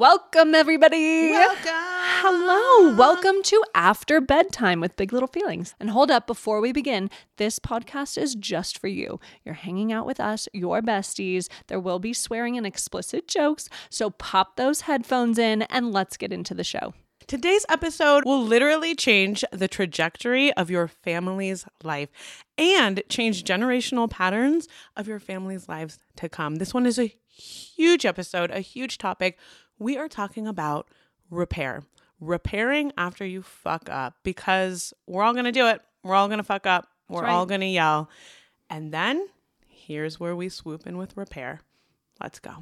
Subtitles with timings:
[0.00, 1.32] Welcome, everybody.
[1.32, 1.58] Welcome.
[1.66, 2.96] Hello.
[2.96, 5.74] Welcome to After Bedtime with Big Little Feelings.
[5.78, 9.20] And hold up, before we begin, this podcast is just for you.
[9.44, 11.48] You're hanging out with us, your besties.
[11.66, 13.68] There will be swearing and explicit jokes.
[13.90, 16.94] So pop those headphones in and let's get into the show.
[17.26, 22.08] Today's episode will literally change the trajectory of your family's life
[22.56, 26.54] and change generational patterns of your family's lives to come.
[26.54, 29.38] This one is a huge episode, a huge topic.
[29.80, 30.88] We are talking about
[31.30, 31.84] repair,
[32.20, 35.80] repairing after you fuck up because we're all going to do it.
[36.04, 36.86] We're all going to fuck up.
[37.08, 37.30] We're right.
[37.30, 38.10] all going to yell.
[38.68, 39.26] And then
[39.66, 41.62] here's where we swoop in with repair.
[42.20, 42.56] Let's go.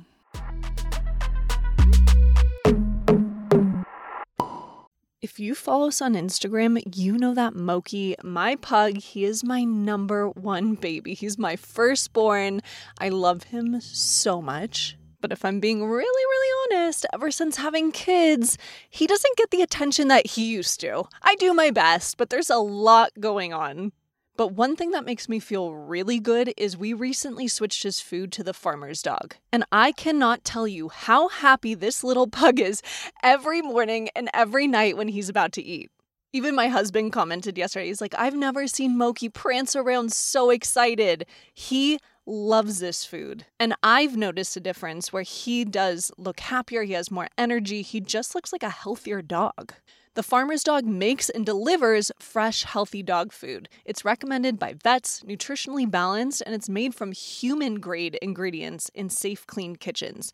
[5.20, 9.64] If you follow us on Instagram, you know that Moki, my pug, he is my
[9.64, 11.14] number one baby.
[11.14, 12.60] He's my firstborn.
[13.00, 14.96] I love him so much.
[15.20, 19.62] But if I'm being really, really honest, ever since having kids, he doesn't get the
[19.62, 21.04] attention that he used to.
[21.22, 23.92] I do my best, but there's a lot going on.
[24.36, 28.30] But one thing that makes me feel really good is we recently switched his food
[28.32, 29.34] to the farmer's dog.
[29.52, 32.82] And I cannot tell you how happy this little pug is
[33.22, 35.90] every morning and every night when he's about to eat.
[36.32, 41.26] Even my husband commented yesterday, he's like, I've never seen Moki prance around so excited.
[41.54, 43.46] He loves this food.
[43.58, 48.00] And I've noticed a difference where he does look happier, he has more energy, he
[48.00, 49.72] just looks like a healthier dog.
[50.14, 53.68] The farmer's dog makes and delivers fresh, healthy dog food.
[53.84, 59.46] It's recommended by vets, nutritionally balanced, and it's made from human grade ingredients in safe,
[59.46, 60.32] clean kitchens.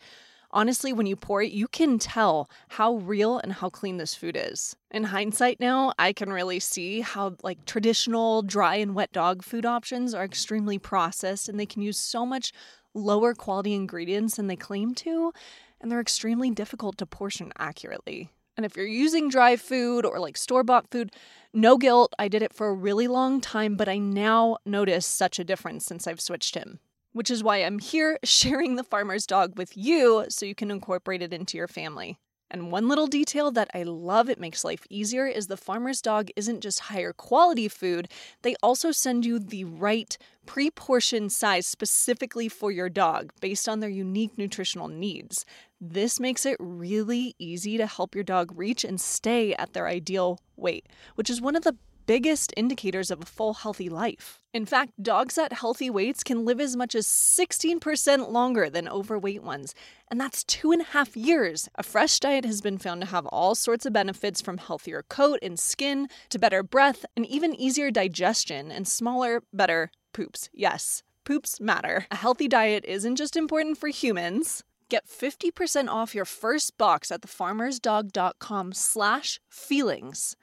[0.54, 4.36] Honestly, when you pour it, you can tell how real and how clean this food
[4.38, 4.76] is.
[4.92, 9.66] In hindsight now, I can really see how like traditional dry and wet dog food
[9.66, 12.52] options are extremely processed and they can use so much
[12.94, 15.32] lower quality ingredients than they claim to,
[15.80, 18.30] and they're extremely difficult to portion accurately.
[18.56, 21.10] And if you're using dry food or like store bought food,
[21.52, 22.14] no guilt.
[22.16, 25.84] I did it for a really long time, but I now notice such a difference
[25.84, 26.78] since I've switched him.
[27.14, 31.22] Which is why I'm here sharing the farmer's dog with you so you can incorporate
[31.22, 32.18] it into your family.
[32.50, 36.28] And one little detail that I love, it makes life easier, is the farmer's dog
[36.36, 38.08] isn't just higher quality food,
[38.42, 40.16] they also send you the right
[40.46, 45.44] pre portioned size specifically for your dog based on their unique nutritional needs.
[45.80, 50.38] This makes it really easy to help your dog reach and stay at their ideal
[50.56, 51.76] weight, which is one of the
[52.06, 54.40] biggest indicators of a full healthy life.
[54.52, 59.42] In fact, dogs at healthy weights can live as much as 16% longer than overweight
[59.42, 59.74] ones,
[60.10, 61.68] and that's two and a half years.
[61.76, 65.38] A fresh diet has been found to have all sorts of benefits from healthier coat
[65.42, 70.48] and skin to better breath and even easier digestion and smaller, better poops.
[70.52, 72.06] Yes, poops matter.
[72.10, 74.62] A healthy diet isn't just important for humans.
[74.88, 80.36] Get 50% off your first box at thefarmersdog.com slash feelings.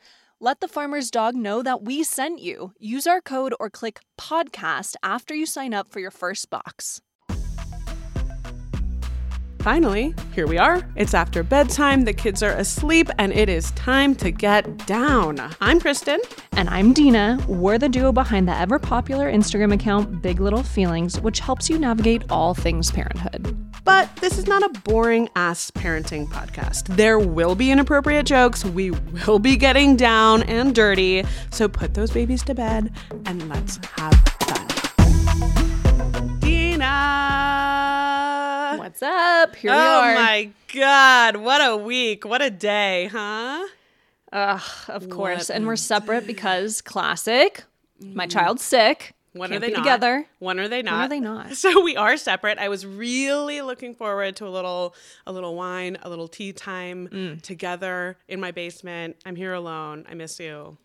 [0.44, 2.74] Let the farmer's dog know that we sent you.
[2.80, 7.00] Use our code or click podcast after you sign up for your first box.
[9.62, 10.82] Finally, here we are.
[10.96, 15.40] It's after bedtime, the kids are asleep, and it is time to get down.
[15.62, 16.18] I'm Kristin.
[16.54, 17.40] And I'm Deena.
[17.48, 21.78] We're the duo behind the ever popular Instagram account Big Little Feelings, which helps you
[21.78, 23.56] navigate all things parenthood.
[23.84, 26.96] But this is not a boring ass parenting podcast.
[26.96, 28.66] There will be inappropriate jokes.
[28.66, 31.24] We will be getting down and dirty.
[31.52, 32.92] So put those babies to bed
[33.28, 34.68] and let's have fun.
[36.40, 37.71] Deena!
[38.82, 39.56] What's up?
[39.58, 40.12] Here we are.
[40.12, 42.26] oh my god, what a week.
[42.26, 43.68] What a day, huh?
[44.34, 45.50] Ugh, of course.
[45.50, 47.64] What And we're separate because classic.
[48.04, 49.14] My child's sick.
[49.34, 50.26] When Can't are they together?
[50.40, 50.94] When are they not?
[50.94, 51.20] When are they
[51.52, 51.54] not?
[51.58, 52.58] So we are separate.
[52.58, 54.96] I was really looking forward to a little
[55.28, 57.42] a little wine, a little tea time Mm.
[57.44, 59.16] together in my basement.
[59.28, 60.08] I'm here alone.
[60.10, 60.76] I miss you.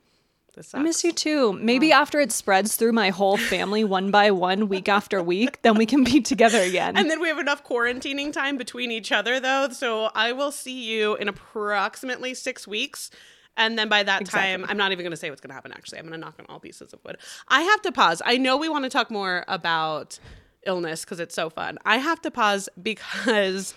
[0.56, 1.52] This I miss you too.
[1.52, 1.92] Maybe mm.
[1.92, 5.84] after it spreads through my whole family one by one, week after week, then we
[5.84, 6.96] can be together again.
[6.96, 9.68] And then we have enough quarantining time between each other though.
[9.68, 13.10] So I will see you in approximately 6 weeks.
[13.58, 15.72] And then by that time, I'm not even going to say what's going to happen
[15.72, 15.98] actually.
[15.98, 17.18] I'm going to knock on all pieces of wood.
[17.48, 18.22] I have to pause.
[18.24, 20.18] I know we want to talk more about
[20.64, 21.78] illness because it's so fun.
[21.84, 23.74] I have to pause because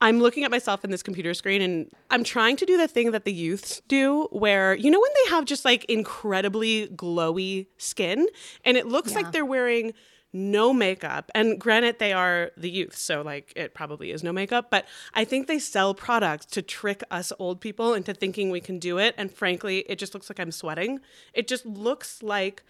[0.00, 3.10] I'm looking at myself in this computer screen and I'm trying to do the thing
[3.12, 8.26] that the youths do where, you know, when they have just like incredibly glowy skin
[8.64, 9.18] and it looks Yeah.
[9.18, 9.92] like they're wearing
[10.32, 11.28] no makeup.
[11.34, 15.24] And granted, they are the youth, so like it probably is no makeup, but I
[15.24, 19.14] think they sell products to trick us old people into thinking we can do it.
[19.18, 21.00] And frankly, it just looks like I'm sweating.
[21.34, 22.62] It just looks like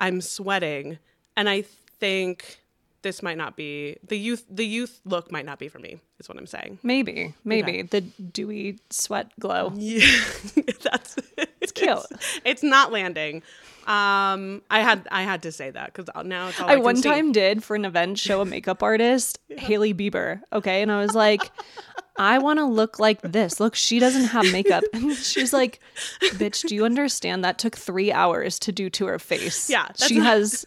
[0.00, 0.98] I'm sweating.
[1.36, 1.62] And I
[2.00, 2.60] think
[3.04, 4.44] this might not be the youth.
[4.50, 5.98] The youth look might not be for me.
[6.18, 6.78] Is what I'm saying.
[6.82, 9.72] Maybe, maybe the dewy sweat glow.
[9.76, 10.06] Yeah,
[10.82, 11.16] that's
[11.60, 11.98] it's cute.
[12.44, 13.42] It's, not landing.
[13.86, 16.96] Um, I had I had to say that because now it's all I, I one
[16.96, 17.02] see.
[17.02, 20.40] time did for an event show a makeup artist, Hailey Bieber.
[20.52, 21.52] Okay, and I was like,
[22.16, 23.60] I want to look like this.
[23.60, 25.78] Look, she doesn't have makeup, and she's like,
[26.22, 29.68] "Bitch, do you understand that took three hours to do to her face?
[29.68, 30.66] Yeah, she not- has."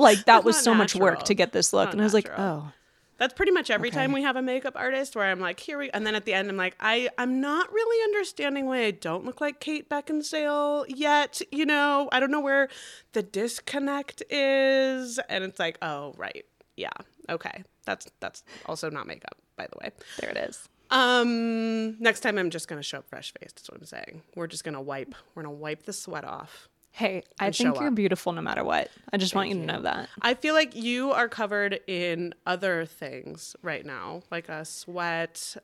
[0.00, 2.30] Like that was so much work to get this look, Not and I was like,
[2.36, 2.72] "Oh,
[3.18, 5.90] That's pretty much every time we have a makeup artist where I'm like, here we,
[5.90, 9.26] and then at the end I'm like, I, I'm not really understanding why I don't
[9.26, 11.42] look like Kate Beckinsale yet.
[11.52, 12.68] You know, I don't know where
[13.12, 16.46] the disconnect is, and it's like, oh right,
[16.78, 16.88] yeah,
[17.28, 19.90] okay, that's that's also not makeup, by the way.
[20.18, 23.56] there it is." Um, next time I'm just gonna show up fresh faced.
[23.56, 24.22] That's what I'm saying.
[24.34, 25.14] We're just gonna wipe.
[25.34, 26.69] We're gonna wipe the sweat off.
[26.92, 27.94] Hey, I think you're up.
[27.94, 28.90] beautiful no matter what.
[29.12, 30.08] I just want you to know that.
[30.22, 35.56] I feel like you are covered in other things right now, like a sweat,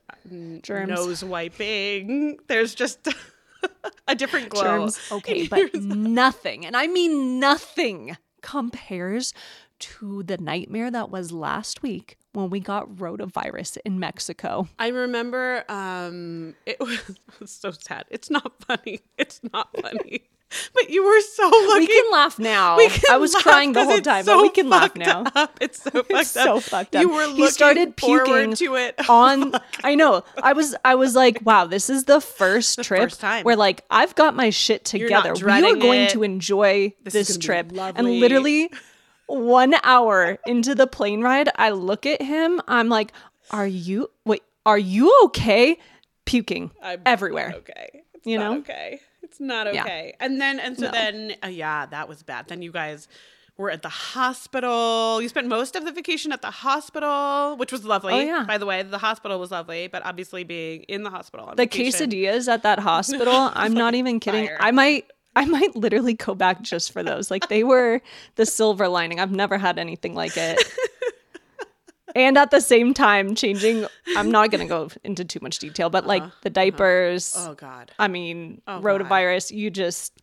[0.63, 0.89] Germs.
[0.89, 2.39] nose wiping.
[2.47, 3.09] There's just
[4.09, 4.63] a different glow.
[4.63, 5.01] germs.
[5.11, 9.35] Okay, but nothing, and I mean nothing, compares
[9.81, 14.69] to the nightmare that was last week when we got rotavirus in Mexico.
[14.79, 18.05] I remember um, it was, it was so sad.
[18.11, 19.01] It's not funny.
[19.19, 20.25] It's not funny.
[20.75, 21.81] But you were so lucky.
[21.81, 22.79] We can laugh now.
[22.79, 25.25] Can I was crying the whole time, so but we can laugh now.
[25.35, 25.59] up.
[25.61, 26.45] It's so fucked It's up.
[26.45, 27.03] so fucked up.
[27.03, 29.55] You were he started puking to it on.
[29.83, 30.23] I know.
[30.41, 30.77] I was.
[30.85, 33.43] I was like, wow, this is the first trip first time.
[33.43, 35.35] where like I've got my shit together.
[35.35, 36.11] We are going it.
[36.11, 38.71] to enjoy This this, is trip, and literally
[39.27, 42.61] one hour into the plane ride, I look at him.
[42.69, 43.13] I'm like,
[43.51, 44.11] are you?
[44.25, 45.79] Wait, are you okay?
[46.25, 47.49] Puking I'm everywhere.
[47.51, 48.03] not okay.
[48.15, 48.59] It's You not know?
[48.59, 49.01] okay.
[49.23, 49.83] It's not Yeah.
[49.83, 50.15] okay.
[50.21, 50.91] And then and so No.
[50.93, 52.49] then uh, yeah, that was bad.
[52.49, 53.07] Then you guys
[53.57, 55.23] were at the hospital.
[55.23, 58.13] You spent most of the vacation at the hospital, which was lovely.
[58.13, 58.45] Oh, yeah.
[58.47, 61.63] By the way, the hospital was lovely, but obviously being in the hospital on the
[61.63, 64.57] vacation- quesadillas at that hospital i'm not even kidding fire.
[64.61, 67.31] i might i might literally go back just for those.
[67.31, 68.01] Like they were
[68.35, 69.21] the silver lining.
[69.21, 70.63] I've never had anything like it.
[72.15, 73.85] And at the same time changing
[74.17, 76.55] i'm not going to go into too much detail but like uh-huh, the uh-huh.
[76.55, 77.35] diapers.
[77.37, 77.91] Oh god.
[77.99, 78.85] i mean oh, God.
[78.85, 80.15] rotavirus you just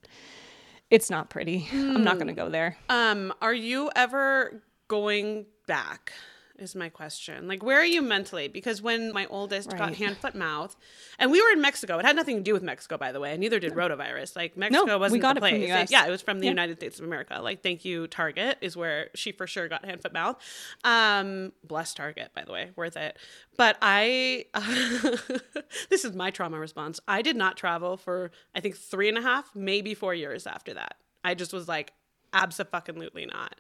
[0.94, 1.68] it's not pretty.
[1.74, 2.46] I'm not going to hmm.
[2.46, 2.78] go there.
[2.88, 6.14] Um, are you ever going back?
[6.60, 7.48] Is my question.
[7.48, 8.48] Like, where are you mentally?
[8.48, 10.76] Because when my oldest got hand, foot, mouth,
[11.18, 13.32] and we were in Mexico, it had nothing to do with Mexico, by the way,
[13.32, 14.36] and neither did rotavirus.
[14.36, 15.68] Like, Mexico we wasn't got the it from place.
[15.70, 15.92] the US.
[15.92, 16.52] yeah, it was from the Yeah.
[16.52, 17.40] United States of America.
[17.42, 20.38] Like, thank you, Target, is where she for sure got hand, foot, mouth.
[20.84, 23.18] Um, bless Target, by the way, worth it.
[23.58, 24.46] But I,
[25.90, 27.00] this is my trauma response.
[27.08, 30.76] I did not travel for I think three and a half, maybe four years after
[30.76, 30.98] that.
[31.24, 31.94] I just was like,
[32.32, 33.56] absolutely not.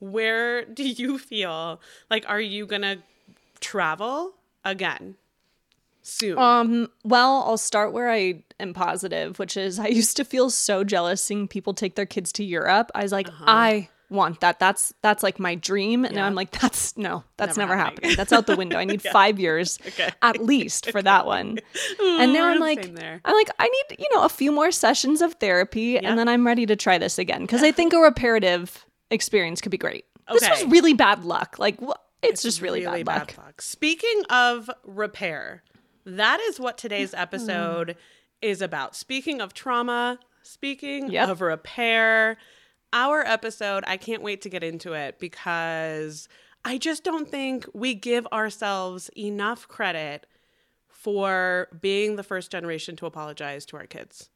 [0.00, 1.80] Where do you feel
[2.10, 2.98] like are you gonna
[3.60, 4.34] travel
[4.64, 5.16] again
[6.02, 6.38] soon?
[6.38, 10.84] Um, well, I'll start where I am positive, which is I used to feel so
[10.84, 12.90] jealous seeing people take their kids to Europe.
[12.94, 13.44] I was like, Uh-huh.
[13.46, 14.58] I want that.
[14.58, 16.06] That's that's like my dream.
[16.06, 18.04] And now I'm like, that's no, that's Never never, happening.
[18.10, 18.16] happening.
[18.16, 18.78] That's out the window.
[18.78, 20.08] I need five years Okay.
[20.22, 21.58] at least for that one.
[22.00, 22.86] and now I'm like.
[22.88, 26.04] I'm like, I need, you know, a few more sessions of therapy Yep.
[26.04, 27.42] and then I'm ready to try this again.
[27.42, 30.04] Because I think a reparative experience could be great.
[30.30, 31.58] This was really bad luck.
[31.58, 33.60] Like wh- it's, just really, bad, luck.
[33.62, 35.62] Speaking of repair,
[36.04, 37.20] that is what today's Mm-hmm.
[37.22, 37.96] episode
[38.42, 38.94] is about.
[38.96, 41.28] Speaking of trauma, speaking Yep.
[41.28, 42.36] of repair,
[42.92, 46.28] our episode, I can't wait to get into it because
[46.64, 50.26] I just don't think we give ourselves enough credit
[50.88, 54.28] for being the first generation to apologize to our kids.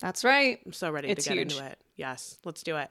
[0.00, 0.60] That's right.
[0.66, 1.52] I'm so ready It's to get huge.
[1.54, 1.78] into it.
[1.96, 2.90] Yes, let's do it.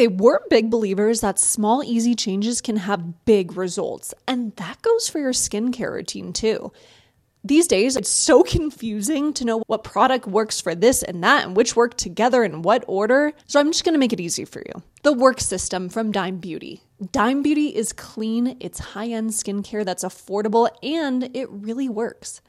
[0.00, 5.10] Okay, we're big believers that small, easy changes can have big results, and that goes
[5.10, 6.72] for your skincare routine too.
[7.44, 11.54] These days, it's so confusing to know what product works for this and that and
[11.54, 13.34] which work together in what order.
[13.46, 14.82] So, I'm just gonna make it easy for you.
[15.02, 16.80] The work system from Dime Beauty.
[17.12, 22.40] Dime Beauty is clean, it's high end skincare that's affordable, and it really works.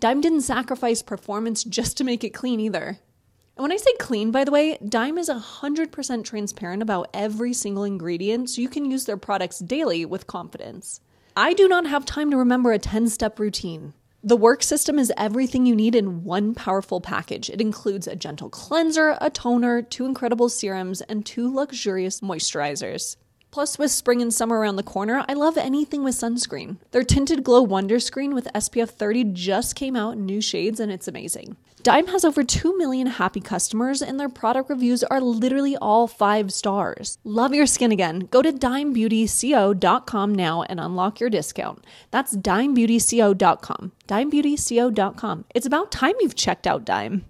[0.00, 2.98] Dime didn't sacrifice performance just to make it clean either.
[3.56, 7.84] And when I say clean, by the way, Dime is 100% transparent about every single
[7.84, 11.00] ingredient so you can use their products daily with confidence.
[11.36, 13.94] I do not have time to remember a 10 step routine.
[14.24, 17.50] The work system is everything you need in one powerful package.
[17.50, 23.16] It includes a gentle cleanser, a toner, two incredible serums, and two luxurious moisturizers.
[23.54, 26.78] Plus, with spring and summer around the corner, I love anything with sunscreen.
[26.90, 30.90] Their Tinted Glow Wonder Screen with SPF 30 just came out in new shades and
[30.90, 31.56] it's amazing.
[31.84, 36.52] Dime has over 2 million happy customers, and their product reviews are literally all five
[36.52, 37.18] stars.
[37.22, 38.26] Love your skin again?
[38.28, 41.86] Go to dimebeautyco.com now and unlock your discount.
[42.10, 43.92] That's dimebeautyco.com.
[44.08, 45.44] Dimebeautyco.com.
[45.54, 47.24] It's about time you've checked out Dime.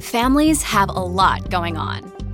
[0.00, 2.17] Families have a lot going on.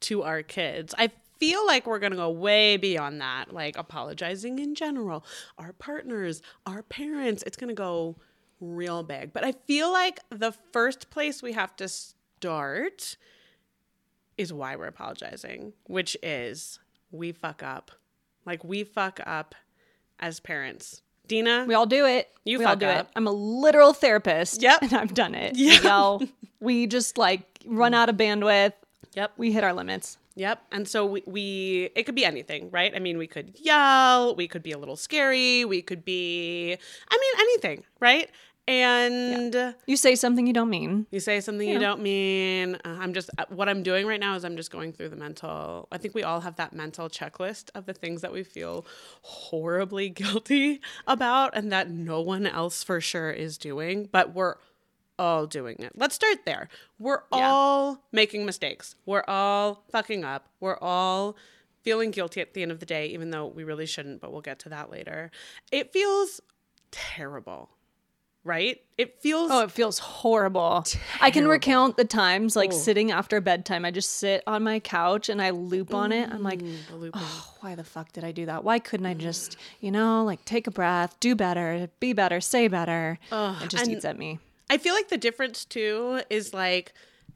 [0.00, 0.94] to our kids.
[0.98, 5.24] I feel like we're going to go way beyond that, like apologizing in general,
[5.58, 7.42] our partners, our parents.
[7.46, 8.16] It's going to go
[8.60, 9.32] real big.
[9.32, 13.16] But I feel like the first place we have to start
[14.38, 16.78] is why we're apologizing, which is
[17.10, 17.90] we fuck up.
[18.44, 19.54] Like we fuck up
[20.20, 21.02] as parents.
[21.28, 22.28] Deena, We all do it.
[22.44, 23.06] You we all fuck do up.
[23.06, 23.12] it.
[23.16, 24.62] I'm a literal therapist.
[24.62, 24.82] Yep.
[24.82, 25.52] And I've done it.
[25.56, 26.22] Yeah, We yell.
[26.60, 28.72] We just like run out of bandwidth.
[29.16, 29.32] Yep.
[29.36, 30.18] We hit our limits.
[30.36, 30.62] Yep.
[30.70, 32.92] And so we, we, it could be anything, right?
[32.94, 36.76] I mean, we could yell, we could be a little scary, we could be,
[37.10, 38.30] I mean, anything, right?
[38.68, 41.06] And You say something you don't mean.
[41.12, 42.74] you say something you don't mean.
[42.84, 45.16] Uh, I'm just, uh, what I'm doing right now is I'm just going through the
[45.16, 48.84] mental, I think we all have that mental checklist of the things that we feel
[49.22, 54.56] horribly guilty about and that no one else for sure is doing, but we're
[55.18, 55.92] all doing it.
[55.94, 56.68] Let's start there.
[56.98, 57.50] We're Yeah.
[57.50, 58.94] all making mistakes.
[59.06, 60.48] We're all fucking up.
[60.60, 61.36] We're all
[61.82, 64.40] feeling guilty at the end of the day, even though we really shouldn't, but we'll
[64.40, 65.30] get to that later.
[65.70, 66.40] It feels
[66.90, 67.70] terrible,
[68.44, 68.80] right?
[68.98, 69.50] It feels.
[69.52, 70.84] Oh, it feels horrible.
[71.20, 72.76] I can recount the times like Oh.
[72.76, 73.84] sitting after bedtime.
[73.84, 76.28] I just sit on my couch and I loop on it.
[76.30, 76.60] I'm like,
[77.14, 78.64] oh, why the fuck did I do that?
[78.64, 82.68] Why couldn't I just, you know, like take a breath, do better, be better, say
[82.68, 83.18] better?
[83.30, 84.38] it just and- eats at me.
[84.68, 86.92] I feel like the difference too is like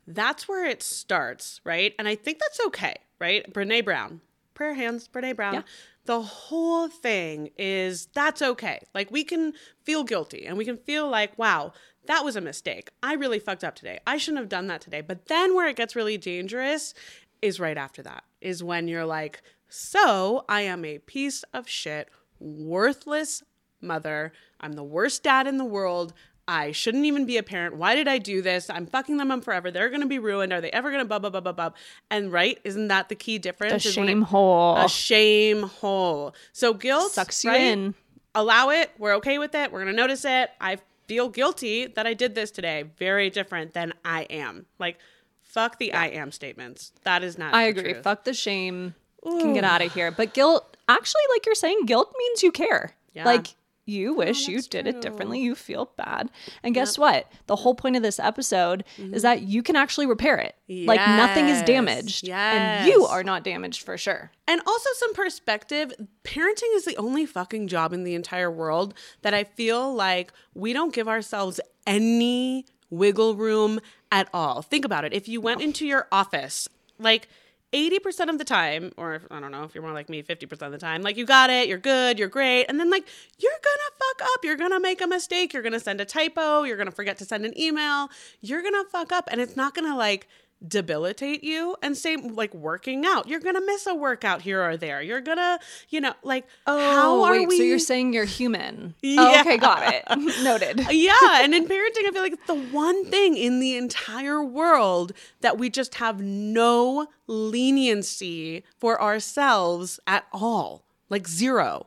[0.06, 1.94] that's where it starts, right?
[1.98, 3.50] And I think that's okay, right?
[3.52, 4.20] Brene Brown,
[4.54, 5.54] prayer hands, Brene Brown.
[5.54, 5.62] Yeah.
[6.06, 8.80] The whole thing is that's okay.
[8.94, 9.52] Like we can
[9.84, 11.72] feel guilty and we can feel like, wow,
[12.06, 12.90] that was a mistake.
[13.02, 14.00] I really fucked up today.
[14.06, 15.00] I shouldn't have done that today.
[15.00, 16.94] But then where it gets really dangerous
[17.40, 22.08] is right after that, is when you're like, so I am a piece of shit,
[22.40, 23.42] worthless
[23.80, 24.32] mother.
[24.60, 26.12] I'm the worst dad in the world.
[26.50, 27.76] I shouldn't even be a parent.
[27.76, 28.68] Why did I do this?
[28.68, 29.70] I'm fucking them up forever.
[29.70, 30.52] They're going to be ruined.
[30.52, 31.70] Are they ever going to blah, blah, blah, blah, blah?
[32.10, 33.86] And right, isn't that the key difference?
[33.86, 36.34] is when it- shame hole a shame hole.
[36.52, 37.60] So guilt sucks you right?
[37.60, 37.94] in.
[38.34, 38.90] Allow it.
[38.98, 39.70] We're okay with it.
[39.70, 40.50] We're gonna notice it.
[40.60, 42.84] I feel guilty that I did this today.
[42.98, 44.66] Very different than I am.
[44.80, 44.98] Like,
[45.42, 46.92] fuck the I am statements.
[47.04, 47.50] That is not.
[47.50, 47.60] True.
[47.60, 47.92] I agree.
[47.92, 48.02] truth.
[48.02, 48.96] Fuck the shame.
[49.22, 50.10] Can get out of here.
[50.10, 52.94] But guilt, actually, like you're saying, guilt means you care.
[53.12, 53.24] Yeah.
[53.24, 53.54] Like
[53.86, 54.90] you oh, wish you did true.
[54.90, 55.40] it differently.
[55.40, 56.30] You feel bad.
[56.62, 57.30] And guess what?
[57.46, 59.18] The whole point of this episode is mm-hmm.
[59.18, 60.54] that you can actually repair it.
[60.68, 61.66] Like nothing is Yes.
[61.66, 62.28] damaged.
[62.28, 64.30] And you are not damaged for sure.
[64.46, 65.92] And also some perspective.
[66.24, 70.72] Parenting is the only fucking job in the entire world that I feel like we
[70.72, 73.80] don't give ourselves any wiggle room
[74.12, 74.62] at all.
[74.62, 75.12] Think about it.
[75.12, 76.68] If you went into your office,
[76.98, 77.28] like
[77.72, 80.62] 80% of the time, or if, I don't know if you're more like me, 50%
[80.62, 82.64] of the time, like you got it, you're good, you're great.
[82.64, 83.06] And then like
[83.38, 84.44] you're gonna fuck up.
[84.44, 85.52] You're gonna make a mistake.
[85.52, 86.62] You're gonna send a typo.
[86.64, 88.08] You're gonna forget to send an email.
[88.40, 89.28] You're gonna fuck up.
[89.30, 90.28] And it's not gonna like
[90.66, 95.00] debilitate you and same like working out you're gonna miss a workout here or there
[95.00, 98.24] you're gonna you know like how oh, are Oh, wait, we so you're saying you're
[98.24, 98.94] human.
[99.02, 99.20] Yeah.
[99.30, 100.04] Oh, okay, got it.
[100.42, 100.80] Noted.
[100.90, 105.12] yeah and in parenting i feel like it's the one thing in the entire world
[105.40, 111.86] that we just have no leniency for ourselves at all like zero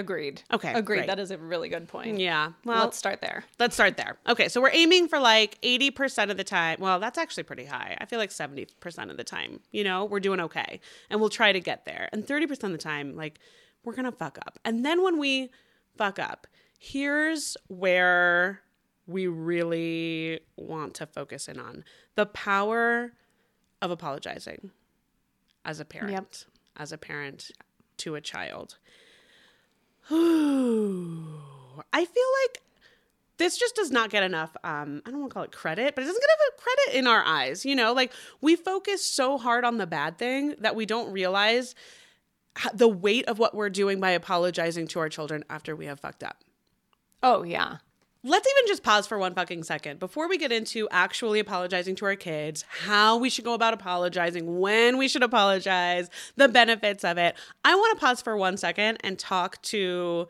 [0.00, 0.42] Agreed.
[0.52, 0.84] Okay, Agreed.
[0.84, 1.06] great.
[1.06, 2.18] That is a really good point.
[2.18, 3.44] yeah well Let's start there.
[3.58, 4.16] Let's start there.
[4.26, 6.78] Okay, so we're aiming for like 80% of the time.
[6.80, 7.96] Well, that's actually pretty high.
[8.00, 10.80] I feel like 70% of the time, you know, we're doing okay.
[11.10, 12.08] And we'll try to get there.
[12.12, 13.38] And 30% of the time, like,
[13.84, 14.58] we're going to fuck up.
[14.64, 15.50] And then when we
[15.96, 16.46] fuck up,
[16.78, 18.62] here's where
[19.06, 23.12] we really want to focus in on the power
[23.82, 24.70] of apologizing
[25.64, 26.12] as a parent.
[26.12, 26.34] Yep.
[26.76, 27.50] As a parent
[27.98, 28.78] to a child.
[31.92, 32.62] I feel like
[33.38, 36.02] this just does not get enough um i don't want to call it credit but
[36.02, 38.12] it doesn't get enough credit in our eyes you know like
[38.42, 41.74] we focus so hard on the bad thing that we don't realize
[42.74, 46.22] the weight of what we're doing by apologizing to our children after we have fucked
[46.22, 46.44] up
[47.22, 47.76] Oh yeah.
[48.22, 52.04] Let's even just pause for one fucking second before we get into actually apologizing to
[52.04, 57.16] our kids, how we should go about apologizing, when we should apologize, the benefits of
[57.16, 57.34] it.
[57.64, 60.28] I want to pause for one second and talk to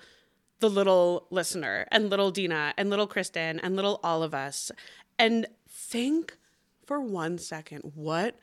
[0.60, 4.70] the little listener and little Deena and little Kristin and little all of us
[5.18, 6.36] and think
[6.86, 8.36] for one second what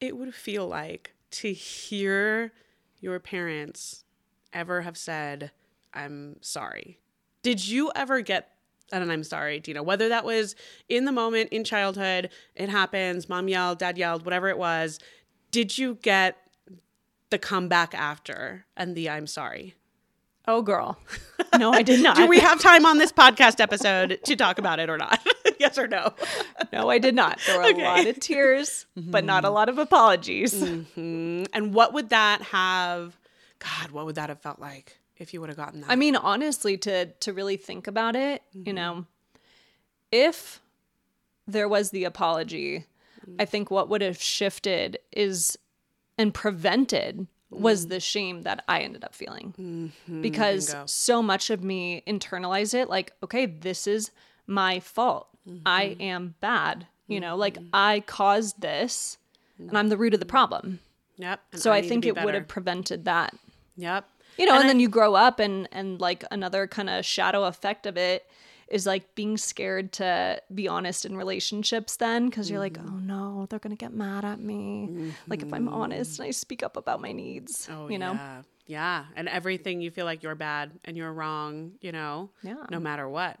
[0.00, 2.52] it would feel like to hear
[2.98, 4.04] your parents
[4.52, 5.52] ever have said,
[5.94, 6.98] I'm sorry.
[7.44, 8.50] Did you ever get
[8.92, 10.54] and I'm sorry, Deena, whether that was
[10.88, 14.98] in the moment in childhood, it happens, mom yelled, dad yelled, whatever it was,
[15.50, 16.36] did you get
[17.30, 19.74] the comeback after and the I'm sorry?
[20.48, 20.98] Oh, girl.
[21.58, 22.16] No, I did not.
[22.16, 25.20] Do we have time on this podcast episode to talk about it or not?
[25.60, 26.12] yes or no?
[26.72, 27.38] no, I did not.
[27.46, 27.82] There were Okay.
[27.82, 30.54] a lot of tears, but not a lot of apologies.
[30.54, 31.46] Mhm.
[31.52, 33.16] And what would that have,
[33.58, 35.90] God, what would that have felt like if you would have gotten that?
[35.90, 38.74] I mean, honestly, to to really think about it, you mm-hmm.
[38.74, 39.06] know,
[40.10, 40.60] if
[41.46, 42.86] there was the apology,
[43.38, 45.56] I think what would have shifted is
[46.18, 47.88] and prevented was mm.
[47.90, 49.54] the shame that I ended up feeling.
[49.58, 50.22] Mm-hmm.
[50.22, 50.86] Because bingo.
[50.86, 54.10] so much of me internalized it like, okay, this is
[54.46, 55.28] my fault.
[55.66, 56.02] I mm-hmm.
[56.02, 56.86] am bad.
[57.08, 59.18] You know, like I caused this
[59.58, 60.78] and I'm the root of the problem.
[61.16, 61.40] yep.
[61.52, 63.34] and So I, to think it would have prevented that
[63.80, 64.08] Yep.
[64.40, 67.04] You know And and, I- then you grow up and and like another kind of
[67.04, 68.26] shadow effect of it
[68.68, 72.94] is like being scared to be honest in relationships then because you're like Mm-hmm.
[72.96, 76.62] oh no they're gonna get mad at me like if i'm honest and i speak
[76.62, 78.42] up about my needs Oh, you know yeah.
[78.66, 79.04] Yeah.
[79.16, 82.66] And everything you feel like you're bad and you're wrong, you know, Yeah.
[82.70, 83.36] no matter what.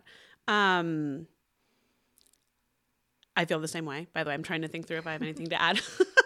[0.48, 1.28] Um,
[3.36, 4.08] I feel the same way.
[4.12, 5.80] By the way, I'm trying to think through if I have anything to add.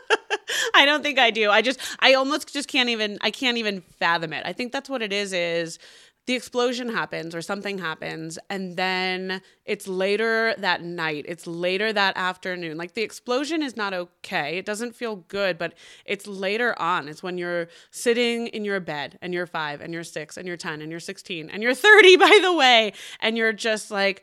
[0.77, 1.51] I don't think I do.
[1.51, 4.45] I just, I almost just can't even, I can't even fathom it.
[4.45, 5.79] I think that's what it is, is
[6.27, 11.27] the explosion happens or something happens and then it's later that night.
[11.29, 12.79] It's later that afternoon.
[12.79, 14.57] Like the explosion is not okay.
[14.57, 15.75] It doesn't feel good but
[16.07, 17.09] it's later on.
[17.09, 20.57] It's when you're sitting in your bed and you're 5 and you're 6 and you're
[20.57, 24.23] 10 and you're 16 and you're 30 by the way and you're just like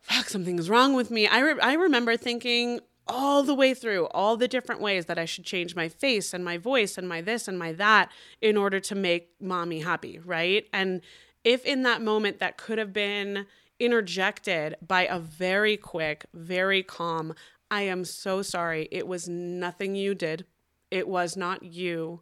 [0.00, 1.26] fuck something's wrong with me.
[1.26, 5.24] I re- i remember thinking all the way through all the different ways that I
[5.24, 8.80] should change my face and my voice and my this and my that in order
[8.80, 10.66] to make mommy happy, right?
[10.72, 11.02] And
[11.44, 13.46] if in that moment that could have been
[13.78, 17.34] interjected by a very quick, very calm,
[17.70, 18.88] I am so sorry.
[18.90, 20.46] It was nothing you did.
[20.90, 22.20] It was not you.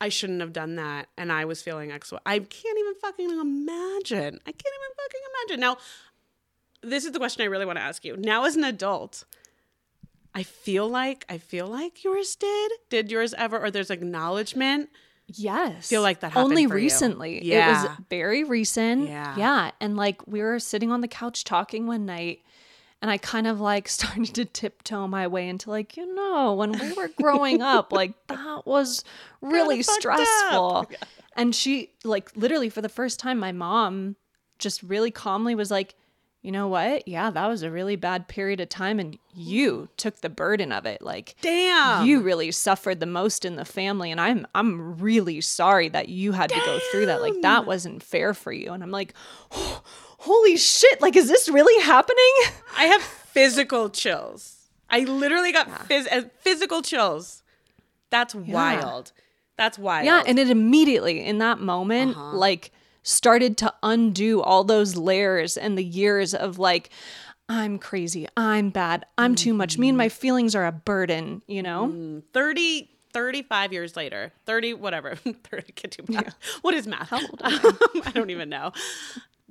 [0.00, 1.08] I shouldn't have done that.
[1.18, 2.12] And I was feeling X.
[2.24, 4.38] I can't even fucking imagine.
[4.46, 5.60] I can't even fucking imagine.
[5.60, 5.76] Now,
[6.82, 8.16] this is the question I really want to ask you.
[8.16, 9.24] Now, as an adult,
[10.34, 12.72] I feel like I feel like yours did.
[12.90, 13.58] Did yours ever?
[13.62, 14.88] Or there's acknowledgement.
[15.28, 16.84] yes Feel like that happened only for you.
[16.84, 17.82] recently it Yeah.
[17.84, 19.34] was very recent Yeah.
[19.36, 22.40] yeah and like we were sitting on the couch talking one night
[23.00, 26.72] and I kind of like started to tiptoe my way into like, you know, when
[26.72, 29.04] we were growing up, like that was
[29.40, 30.90] really stressful.
[31.34, 34.16] And she like literally for the first time my mom
[34.58, 35.94] just really calmly was like,
[36.42, 37.06] "You know what?
[37.06, 40.84] Yeah, that was a really bad period of time and you took the burden of
[40.86, 41.00] it.
[41.00, 42.04] Like Damn.
[42.06, 46.32] you really suffered the most in the family and I'm I'm really sorry that you
[46.32, 47.22] had to go through that.
[47.22, 49.14] Like that wasn't fair for you." And I'm like,
[50.18, 52.32] "Holy shit, like is this really happening?"
[52.76, 54.68] I have physical chills.
[54.90, 57.42] I literally got phys- uh, physical chills.
[58.10, 59.12] That's wild.
[59.56, 60.04] That's wild.
[60.06, 62.36] Yeah, and it immediately in that moment Uh-huh.
[62.36, 66.90] like started to undo all those layers and the years of like
[67.48, 69.76] I'm crazy, I'm bad, I'm too much.
[69.76, 70.20] Me and my mm-hmm.
[70.20, 71.88] feelings are a burden, you know?
[71.88, 72.20] Mm-hmm.
[72.32, 75.14] 30, 35 years later, 30, whatever.
[75.16, 76.34] 30, I can't do math.
[76.62, 77.12] What is math?
[77.42, 78.72] I don't even know.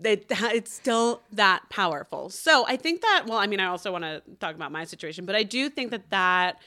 [0.04, 2.30] It, it's still that powerful.
[2.30, 5.26] So I think that, well, I mean, I also want to talk about my situation,
[5.26, 6.60] but I do think that that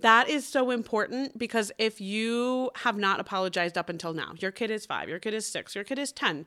[0.00, 4.70] that is so important because if you have not apologized up until now, your kid
[4.70, 6.44] is five, your kid is six, your kid is 10,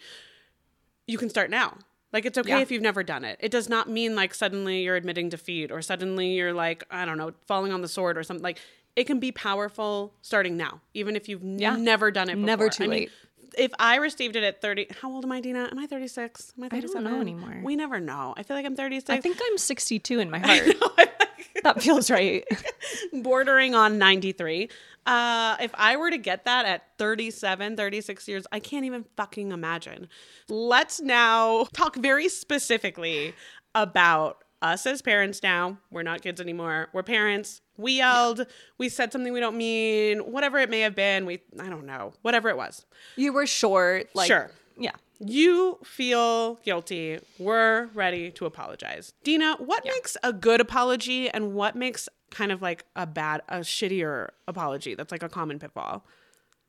[1.08, 1.78] you can start now.
[2.14, 2.60] Like it's okay Yeah.
[2.60, 3.38] if you've never done it.
[3.40, 7.18] It does not mean like suddenly you're admitting defeat or suddenly you're like, I don't
[7.18, 8.44] know, falling on the sword or something.
[8.44, 8.60] Like
[8.96, 11.76] it can be powerful starting now, even if you've Yeah.
[11.76, 12.46] never done it before.
[12.46, 13.12] Never too I mean, late.
[13.58, 15.70] if I received it at 30, how old am I, Deena?
[15.72, 16.54] Am I 36?
[16.58, 17.04] Am I I don't 37?
[17.12, 17.62] know anymore.
[17.64, 18.34] We never know.
[18.38, 19.10] I feel like I'm 36.
[19.10, 21.10] I think I'm 62 in my heart.
[21.64, 22.46] that feels right.
[23.14, 24.70] bordering on 93.
[25.06, 29.52] Uh, if I were to get that at 37, 36 years, I can't even fucking
[29.52, 30.08] imagine.
[30.50, 33.34] Let's now talk very specifically
[33.74, 35.78] about us as parents now.
[35.90, 36.90] We're not kids anymore.
[36.94, 37.62] We're parents.
[37.78, 38.46] We yelled.
[38.78, 40.20] We said something we don't mean.
[40.20, 41.26] Whatever it may have been.
[41.26, 42.14] We, I don't know.
[42.22, 42.86] Whatever it was.
[43.16, 44.52] You were short, like Sure.
[44.78, 44.92] Yeah.
[45.20, 47.20] You feel guilty.
[47.38, 49.14] We're ready to apologize.
[49.24, 53.58] Deena, what makes a good apology and what makes kind of like a bad, a
[53.60, 56.06] shittier apology that's like a common pitfall?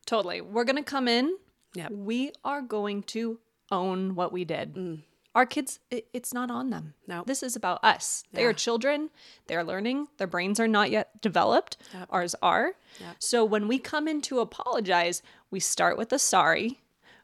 [0.06, 0.40] Totally.
[0.40, 1.36] We're going to come in.
[1.74, 1.88] Yeah.
[1.90, 3.38] We are going to
[3.70, 4.74] own what we did.
[4.74, 5.02] Mm.
[5.32, 6.94] Our kids, it, it's not on them.
[7.06, 7.22] No.
[7.24, 8.24] This is about us.
[8.32, 8.48] They Yeah.
[8.48, 9.10] are children.
[9.46, 10.08] They're learning.
[10.16, 11.76] Their brains are not yet developed.
[12.10, 12.72] Ours are.
[13.20, 16.80] So when we come in to apologize, we start with a sorry.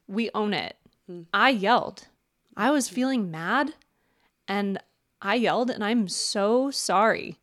[0.07, 0.77] We own it.
[1.11, 1.23] Mm-hmm.
[1.33, 2.09] I yelled.
[2.57, 3.75] I was feeling mad
[4.49, 4.79] and
[5.21, 7.39] I yelled and I'm so sorry.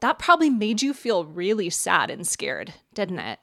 [0.00, 3.38] That probably made you feel really sad and scared, didn't it?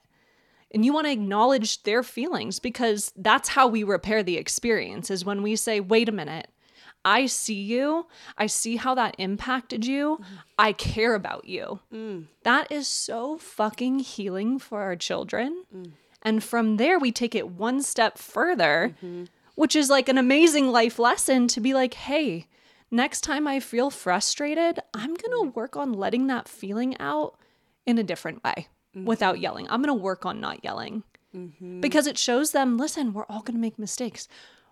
[0.70, 5.24] And you want to acknowledge their feelings because that's how we repair the experience is
[5.24, 6.48] when we say, wait a minute,
[7.04, 8.06] I see you.
[8.38, 10.16] I see how that impacted you.
[10.16, 10.34] Mm-hmm.
[10.58, 11.80] I care about you.
[11.92, 12.26] Mm.
[12.44, 15.64] That is so fucking healing for our children.
[15.74, 15.92] Mm.
[16.22, 19.24] And from there, we take it one step further, mm-hmm.
[19.54, 22.46] Which is like an amazing life lesson to be like, hey,
[22.90, 25.58] next time I feel frustrated, I'm going to mm-hmm.
[25.58, 27.36] work on letting that feeling out
[27.86, 29.06] in a different way mm-hmm.
[29.06, 29.66] without yelling.
[29.68, 31.02] I'm going to work on not yelling
[31.34, 31.80] mm-hmm.
[31.80, 34.28] because it shows them listen, we're all going to make mistakes.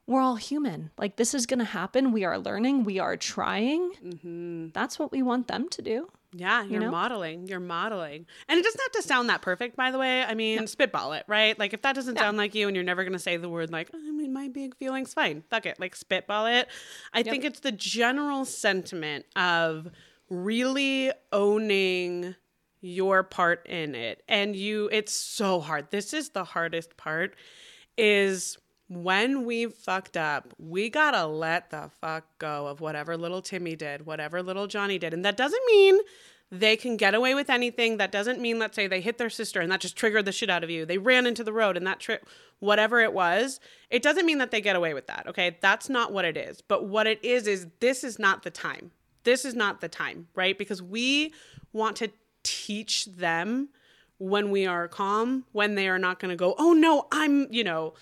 [0.06, 0.90] We're all human.
[0.98, 2.12] Like, this is going to happen.
[2.12, 2.84] We are learning.
[2.84, 3.92] We are trying.
[4.04, 4.68] Mm-hmm.
[4.74, 6.08] That's what we want them to do.
[6.34, 6.90] Yeah, you're know?
[6.90, 7.46] modeling.
[7.46, 8.26] You're modeling.
[8.48, 10.24] And it doesn't have to sound that perfect, by the way.
[10.24, 11.58] I mean, spitball it, right?
[11.58, 13.70] Like, if that doesn't sound like you and you're never going to say the word,
[13.70, 15.44] like, oh, I mean, my big feelings, fine.
[15.50, 15.78] Fuck it.
[15.78, 16.68] Like, spitball it.
[17.12, 19.88] I think it's the general sentiment of
[20.30, 22.34] really owning
[22.80, 24.22] your part in it.
[24.26, 25.90] And you, it's so hard.
[25.90, 27.36] This is the hardest part
[27.98, 28.56] is
[28.92, 34.04] when we fucked up, we gotta let the fuck go of whatever little Timmy did,
[34.04, 35.14] whatever little Johnny did.
[35.14, 35.98] And that doesn't mean
[36.50, 37.96] they can get away with anything.
[37.96, 40.50] That doesn't mean, let's say, they hit their sister and that just triggered the shit
[40.50, 40.84] out of you.
[40.84, 42.28] They ran into the road and that trip,
[42.58, 45.26] whatever it was, it doesn't mean that they get away with that.
[45.26, 45.56] Okay.
[45.62, 46.60] That's not what it is.
[46.60, 48.90] But what it is, is this is not the time.
[49.24, 50.58] This is not the time, right?
[50.58, 51.32] Because we
[51.72, 52.10] want to
[52.42, 53.70] teach them
[54.18, 57.64] when we are calm, when they are not going to go, oh no, I'm, you
[57.64, 57.94] know,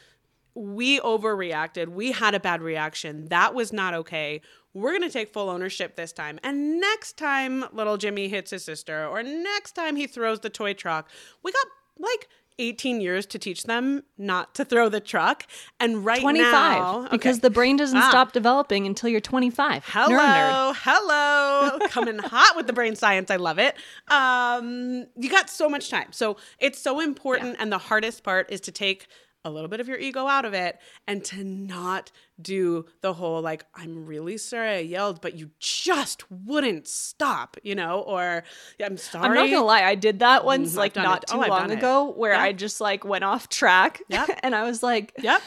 [0.54, 1.88] we overreacted.
[1.88, 3.26] We had a bad reaction.
[3.28, 4.40] That was not okay.
[4.74, 6.38] We're going to take full ownership this time.
[6.44, 10.74] And next time little Jimmy hits his sister, or next time he throws the toy
[10.74, 11.08] truck,
[11.42, 11.66] we got
[11.98, 15.44] like 18 years to teach them not to throw the truck.
[15.80, 17.40] And right 25, now, because okay.
[17.40, 18.08] the brain doesn't Ah.
[18.10, 19.84] stop developing until you're 25.
[19.86, 20.74] Hello, You're a nerd.
[20.76, 21.78] hello.
[21.88, 23.30] Coming hot with the brain science.
[23.30, 23.76] I love it.
[24.08, 26.08] Um, you got so much time.
[26.12, 27.56] So it's so important.
[27.58, 29.06] And the hardest part is to take
[29.44, 33.40] a little bit of your ego out of it and to not do the whole
[33.40, 38.42] like, I'm really sorry I yelled, but you just wouldn't stop, you know, or
[38.84, 39.26] I'm sorry.
[39.28, 41.28] I'm not gonna lie, I did that once, Mhm, like not it.
[41.28, 41.78] too Oh, long done it.
[41.78, 42.42] ago, where Yeah.
[42.42, 44.40] I just like went off track, Yep.
[44.42, 45.40] and I was like, Yep.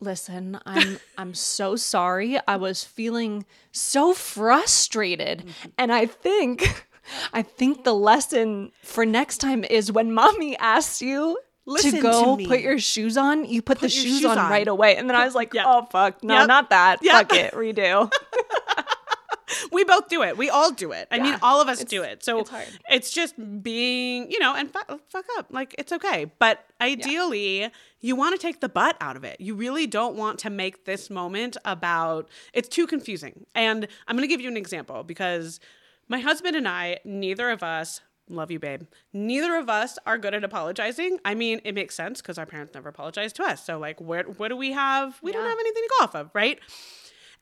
[0.00, 2.38] "Listen, I'm I'm so sorry.
[2.46, 5.68] I was feeling so frustrated, Mm-hmm.
[5.78, 6.86] and I think,
[7.32, 12.02] I think the lesson for next time is when mommy asks you." Listen to to
[12.02, 12.46] go me.
[12.46, 14.50] put your shoes on, you put, the shoes, shoes on, on.
[14.50, 14.96] right away.
[14.96, 15.64] And then I was like, Yep.
[15.68, 16.24] oh, fuck.
[16.24, 16.48] No, Yep.
[16.48, 16.98] not that.
[17.02, 17.12] Yep.
[17.12, 17.52] Fuck it.
[17.54, 18.10] Redo.
[19.72, 20.36] we both do it.
[20.36, 21.08] We all do it.
[21.10, 22.22] I mean, all of us do it.
[22.24, 22.50] So it's
[22.88, 25.46] it's just being, you know, and fu- fuck up.
[25.50, 26.30] Like it's okay.
[26.38, 29.40] But ideally, you want to take the butt out of it.
[29.40, 32.28] You really don't want to make this moment about.
[32.52, 33.46] It's too confusing.
[33.54, 35.60] And I'm going to give you an example because
[36.08, 38.00] my husband and I, neither of us.
[38.30, 38.82] Love you, babe.
[39.12, 41.18] Neither of us are good at apologizing.
[41.24, 43.64] I mean, it makes sense because our parents never apologized to us.
[43.64, 45.18] So, like, where what do we have?
[45.22, 46.58] We don't have anything to go off of, right?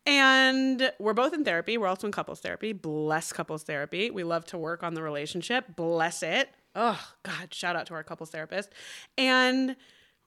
[0.06, 1.76] And we're both in therapy.
[1.76, 2.72] We're also in couples therapy.
[2.72, 4.10] Bless couples therapy.
[4.10, 5.74] We love to work on the relationship.
[5.74, 6.48] Bless it.
[6.76, 8.70] Oh, God, shout out to our couples therapist.
[9.18, 9.74] And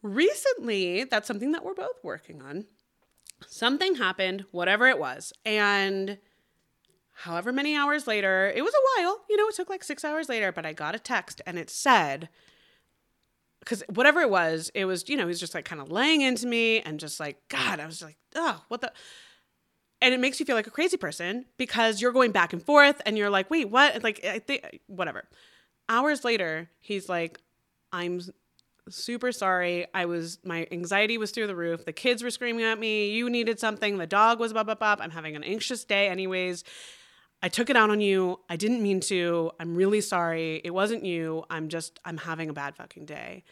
[0.02, 2.66] recently, that's something that we're both working on.
[3.48, 5.32] Something happened, whatever it was.
[5.46, 6.18] And
[7.20, 10.30] however many hours later, it was a while, you know, it took like six hours
[10.30, 12.30] later, but I got a text and it said,
[13.60, 16.48] because whatever it was, it was, you know, he's just like kind of laying into
[16.48, 18.94] me and just like, God, I was like, oh, what the.
[20.02, 23.02] And it makes you feel like a crazy person because you're going back and forth
[23.06, 24.02] and you're like, wait, what?
[24.02, 25.28] Like, I think, whatever.
[25.90, 27.38] Hours later, he's like,
[27.92, 28.22] I'm
[28.88, 29.88] super sorry.
[29.94, 31.84] I was, my anxiety was through the roof.
[31.84, 33.12] The kids were screaming at me.
[33.12, 33.98] You needed something.
[33.98, 35.00] The dog was bop, bop, bop.
[35.02, 36.64] I'm having an anxious day, anyways.
[37.42, 38.40] I took it out on you.
[38.50, 39.52] I didn't mean to.
[39.60, 40.62] I'm really sorry.
[40.64, 41.46] It wasn't you.
[41.50, 43.44] I'm just, I'm having a bad fucking day.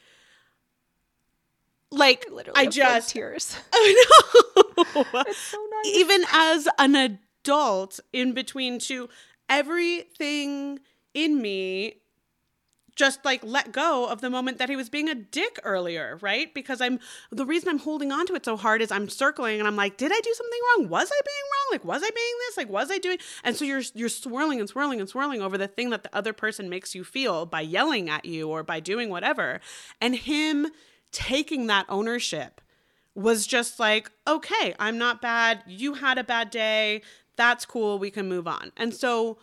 [1.89, 3.56] Like, Literally, I just, tears.
[3.73, 4.06] I
[4.76, 5.06] know.
[5.26, 5.95] It's so nice.
[5.95, 9.08] Even as an adult, in between two,
[9.47, 10.80] everything
[11.13, 12.02] in me
[12.97, 16.53] just like let go of the moment that he was being a dick earlier, right?
[16.53, 16.99] Because I'm
[17.31, 19.97] the reason I'm holding on to it so hard is I'm circling and I'm like,
[19.97, 20.89] did I do something wrong?
[20.89, 21.67] Was I being wrong?
[21.71, 22.57] Like, was I being this?
[22.57, 23.19] Like, was I doing?
[23.43, 26.33] And so you're you're swirling and swirling and swirling over the thing that the other
[26.33, 29.62] person makes you feel by yelling at you or by doing whatever.
[30.01, 30.67] And him
[31.12, 32.62] taking that ownership
[33.13, 35.63] was just like, okay, I'm not bad.
[35.67, 37.03] You had a bad day.
[37.36, 37.99] That's cool.
[37.99, 38.71] We can move on.
[38.75, 39.38] And so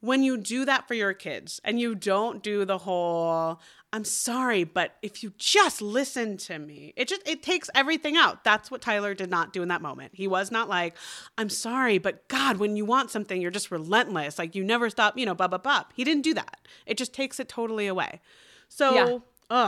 [0.00, 3.60] when you do that for your kids and you don't do the whole
[3.92, 8.44] i'm sorry but if you just listen to me it just it takes everything out.
[8.44, 10.12] That's what tyler did not do in that moment.
[10.14, 10.96] He was not like
[11.36, 14.38] i'm sorry but god when you want something you're just relentless.
[14.38, 16.58] Like you never stop you know blah blah blah he didn't do that.
[16.86, 18.20] It just takes it totally away.
[18.68, 19.18] So Yeah.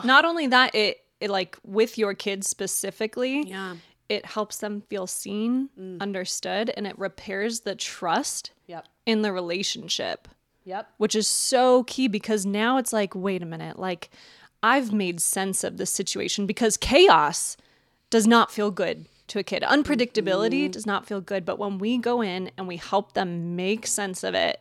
[0.04, 3.76] Not only that, it, it like with your kids specifically, yeah.
[4.08, 6.00] it helps them feel seen, mm.
[6.00, 10.29] understood, and it repairs the trust yep in the relationship,
[10.64, 14.11] yep which is so key because now it's like, wait a minute, like
[14.62, 17.57] I've made sense of the situation because chaos
[18.11, 19.62] does not feel good to a kid.
[19.62, 20.73] Unpredictability mm-hmm.
[20.73, 24.25] does not feel good, but when we go in and we help them make sense
[24.25, 24.61] of it,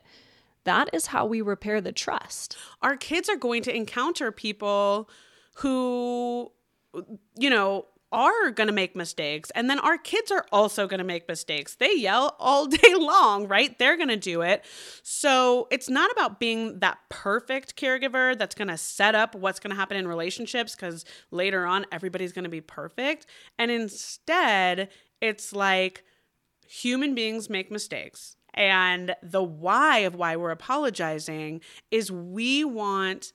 [0.64, 2.56] that is how we repair the trust.
[2.82, 5.10] our kids are going to encounter people
[5.56, 6.52] who
[7.38, 11.04] you know are going to make mistakes and then our kids are also going to
[11.04, 11.76] make mistakes.
[11.76, 13.78] They yell all day long right?
[13.78, 14.66] They're going to do it.
[15.04, 19.72] So it's not about being that perfect caregiver that's going to set up what's going
[19.72, 23.26] to happen in relationships cuz later on everybody's going to be perfect.
[23.58, 24.90] And instead
[25.22, 26.04] it's like
[26.68, 28.36] human beings make mistakes.
[28.54, 33.34] And the why of why we're apologizing is we want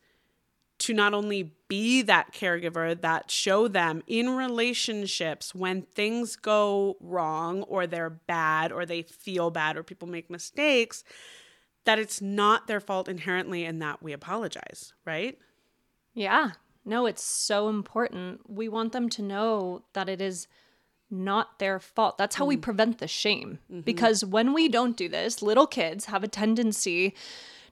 [0.85, 7.63] to not only be that caregiver that show them in relationships when things go wrong
[7.63, 11.03] or they're bad or they feel bad or people make mistakes
[11.85, 15.39] that it's not their fault inherently and that we apologize, right?
[16.13, 16.51] Yeah.
[16.85, 18.43] No, it's so important.
[18.47, 20.47] We want them to know that it is
[21.11, 22.19] not their fault.
[22.19, 22.63] That's how we mm.
[22.63, 23.59] prevent the shame.
[23.71, 23.81] Mm-hmm.
[23.81, 27.15] Because when we don't do this, little kids have a tendency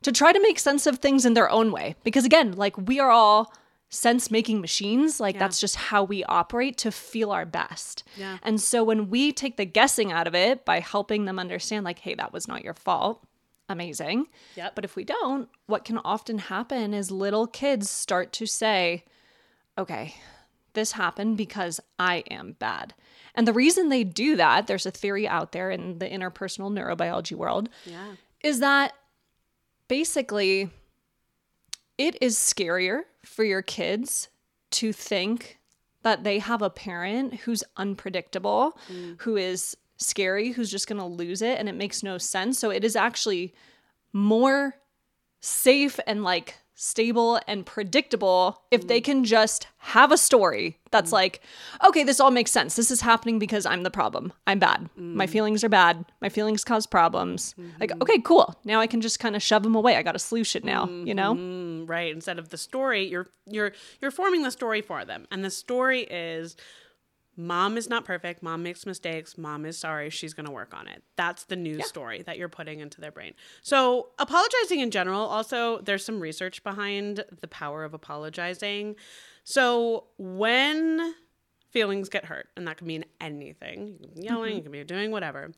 [0.03, 1.95] to try to make sense of things in their own way.
[2.05, 3.53] Because again, like we are all
[3.89, 5.21] sense making machines.
[5.21, 8.05] Like that's just how we operate to feel our best.
[8.17, 8.39] Yeah.
[8.43, 11.99] And so when we take the guessing out of it by helping them understand, like,
[11.99, 13.23] hey, that was not your fault,
[13.69, 14.27] amazing.
[14.57, 14.75] Yep.
[14.75, 19.05] But if we don't, what can often happen is little kids start to say,
[19.77, 20.15] okay,
[20.73, 22.95] this happened because I am bad.
[23.35, 27.37] And the reason they do that, there's a theory out there in the interpersonal neurobiology
[27.37, 28.15] world, Yeah.
[28.43, 28.95] is that
[29.89, 30.71] basically
[31.99, 34.29] it is scarier for your kids
[34.71, 35.59] to think
[36.03, 39.21] that they have a parent who's unpredictable, mm.
[39.21, 42.59] who is scary, who's just going to lose it and it makes no sense.
[42.59, 43.55] So it is actually
[44.13, 44.75] more
[45.41, 49.05] safe and like stable and predictable if they mm-hmm.
[49.05, 51.15] can just have a story that's mm-hmm.
[51.15, 51.41] like,
[51.87, 52.77] okay, this all makes sense.
[52.77, 54.33] This is happening because I'm the problem.
[54.47, 54.89] I'm bad.
[54.97, 55.31] My mm.
[55.31, 56.05] feelings are bad.
[56.21, 57.55] My feelings cause problems.
[57.59, 57.81] Mm-hmm.
[57.81, 58.59] Like, okay, cool.
[58.65, 59.97] Now I can just kind of shove them away.
[59.97, 61.35] I got a solution now, you know?
[61.35, 65.45] Mm, right instead of the story you're you're you're forming the story for them and
[65.45, 66.57] the story is
[67.37, 68.43] mom is not perfect.
[68.43, 69.39] Mom makes mistakes.
[69.39, 70.11] Mom is sorry.
[70.11, 71.03] She's going to work on it.
[71.17, 73.35] That's the news story that you're putting into their brain.
[73.63, 78.97] So apologizing in general also there's some research behind the power of apologizing.
[79.45, 81.15] So when
[81.71, 84.63] feelings get hurt and that can mean anything you can be yelling you mm-hmm.
[84.65, 85.53] can be doing whatever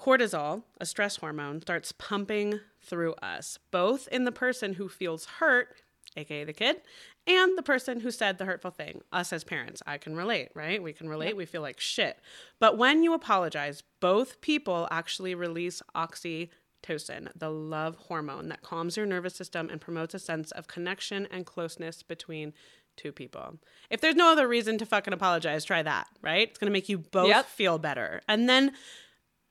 [0.00, 5.76] cortisol, a stress hormone, starts pumping through us, both in the person who feels hurt,
[6.16, 6.80] aka the kid,
[7.26, 9.82] and the person who said the hurtful thing, us as parents.
[9.86, 10.82] I can relate, right?
[10.82, 11.36] We can relate.
[11.36, 12.18] We feel like shit.
[12.58, 19.06] But when you apologize, both people actually release oxytocin, the love hormone that calms your
[19.06, 22.52] nervous system and promotes a sense of connection and closeness between
[22.96, 23.58] two people.
[23.90, 26.48] If there's no other reason to fucking apologize, try that, right?
[26.48, 27.46] It's to make you both Yep.
[27.46, 28.20] feel better.
[28.28, 28.72] And then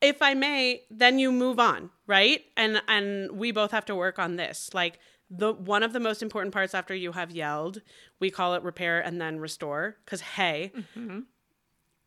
[0.01, 2.43] if I may, then you move on, right?
[2.55, 4.73] And and we both have to work on this.
[4.73, 7.81] Like the one of the most important parts after you have yelled,
[8.19, 9.97] we call it repair and then restore.
[10.03, 11.19] Because hey, mm-hmm.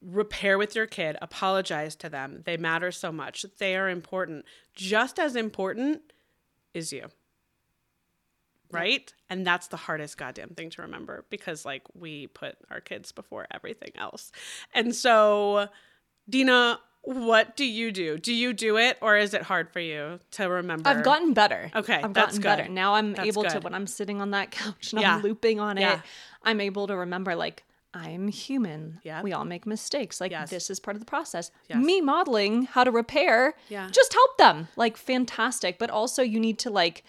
[0.00, 2.42] repair with your kid, apologize to them.
[2.44, 3.44] They matter so much.
[3.58, 4.44] They are important.
[4.74, 6.02] Just as important
[6.74, 7.08] is you.
[8.70, 9.12] Right?
[9.28, 13.46] And that's the hardest goddamn thing to remember because like we put our kids before
[13.50, 14.32] everything else.
[14.72, 15.68] And so
[16.26, 18.16] Deena, what do you do?
[18.16, 20.88] Do you do it or is it hard for you to remember?
[20.88, 21.70] I've gotten better.
[21.74, 22.68] Okay, I've gotten better.
[22.68, 25.16] Now I'm That's able to when I'm sitting on that couch and Yeah.
[25.16, 25.94] I'm looping on Yeah.
[25.96, 26.00] it,
[26.44, 29.00] I'm able to remember like I'm human.
[29.02, 29.20] Yeah.
[29.20, 30.18] We all make mistakes.
[30.20, 30.48] Like Yes.
[30.48, 31.50] this is part of the process.
[31.68, 31.84] Yes.
[31.84, 33.88] Me modeling how to repair Yeah.
[33.90, 34.68] just help them.
[34.76, 35.78] Like fantastic.
[35.78, 37.04] But also you need to like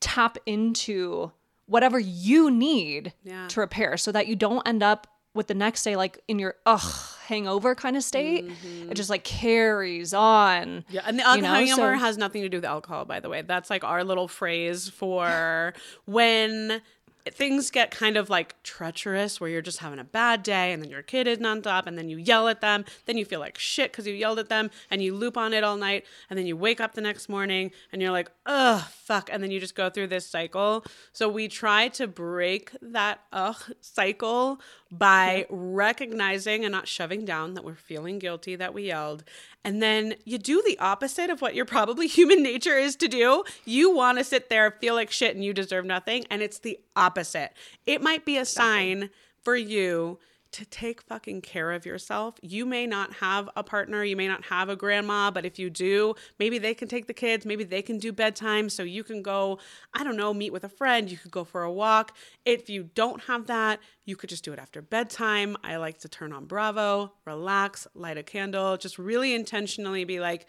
[0.00, 1.32] tap into
[1.66, 3.48] whatever you need Yeah.
[3.48, 5.06] to repair so that you don't end up
[5.38, 8.50] with the next day like in your ugh hangover kind of state.
[8.90, 10.84] It just like carries on.
[10.90, 13.42] Yeah, and the know, hangover so- has nothing to do with alcohol, by the way.
[13.42, 15.74] That's like our little phrase for
[16.06, 16.82] when
[17.30, 20.90] things get kind of like treacherous, where you're just having a bad day, and then
[20.90, 23.92] your kid is nonstop, and then you yell at them, then you feel like shit
[23.92, 26.56] because you yelled at them, and you loop on it all night, and then you
[26.56, 29.90] wake up the next morning, and you're like, ugh, fuck, and then you just go
[29.90, 30.84] through this cycle.
[31.12, 37.64] So we try to break that ugh cycle by recognizing and not shoving down that
[37.64, 39.22] we're feeling guilty that we yelled.
[39.64, 43.44] And then you do the opposite of what your probably human nature is to do.
[43.64, 46.24] You want to sit there, feel like shit, and you deserve nothing.
[46.30, 47.52] And it's the opposite.
[47.86, 49.10] It might be a sign
[49.42, 50.18] for you
[50.52, 52.36] to take fucking care of yourself.
[52.42, 55.68] You may not have a partner, you may not have a grandma, but if you
[55.70, 59.22] do, maybe they can take the kids, maybe they can do bedtime so you can
[59.22, 59.58] go,
[59.92, 62.16] I don't know, meet with a friend, you could go for a walk.
[62.44, 65.56] If you don't have that, you could just do it after bedtime.
[65.62, 70.46] I like to turn on Bravo, relax, light a candle, just really intentionally be like,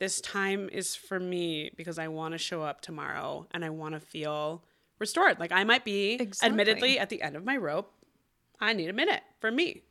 [0.00, 3.94] this time is for me because I want to show up tomorrow and I want
[3.94, 4.64] to feel
[4.98, 5.38] restored.
[5.38, 6.48] Like I might be Exactly.
[6.48, 7.92] admittedly at the end of my rope.
[8.62, 9.82] I need a minute for me.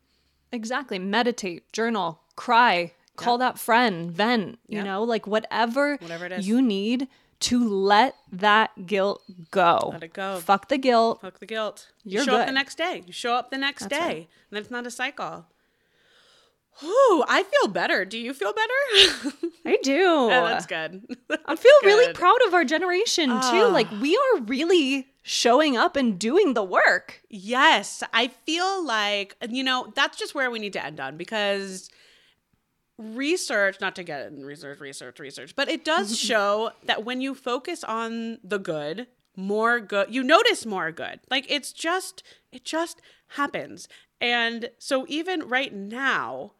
[0.51, 0.97] Exactly.
[0.97, 4.85] Meditate, journal, cry, call that friend, vent, you Yep.
[4.85, 6.47] know, like whatever, Whatever it is.
[6.47, 7.07] you need
[7.41, 9.89] to let that guilt go.
[9.93, 10.39] Let it go.
[10.39, 11.21] Fuck the guilt.
[11.21, 11.89] Fuck the guilt.
[12.03, 13.03] You You're show up the next day.
[13.05, 14.05] You show up the next That's day.
[14.07, 14.17] right.
[14.17, 15.45] And then it's not a cycle.
[16.79, 18.05] Whew, I feel better.
[18.05, 19.37] Do you feel better?
[19.65, 20.27] I do.
[20.29, 21.05] yeah, that's good.
[21.45, 23.35] I feel really proud of our generation too.
[23.35, 23.69] Ah.
[23.71, 27.21] Like we are really showing up and doing the work.
[27.29, 31.89] Yes, I feel like, you know, that's just where we need to end on because
[32.97, 37.35] research, not to get in research, research, research, but it does show that when you
[37.35, 41.19] focus on the good, more good, you notice more good.
[41.29, 43.87] Like it's just, it just happens.
[44.19, 46.53] And so even right now,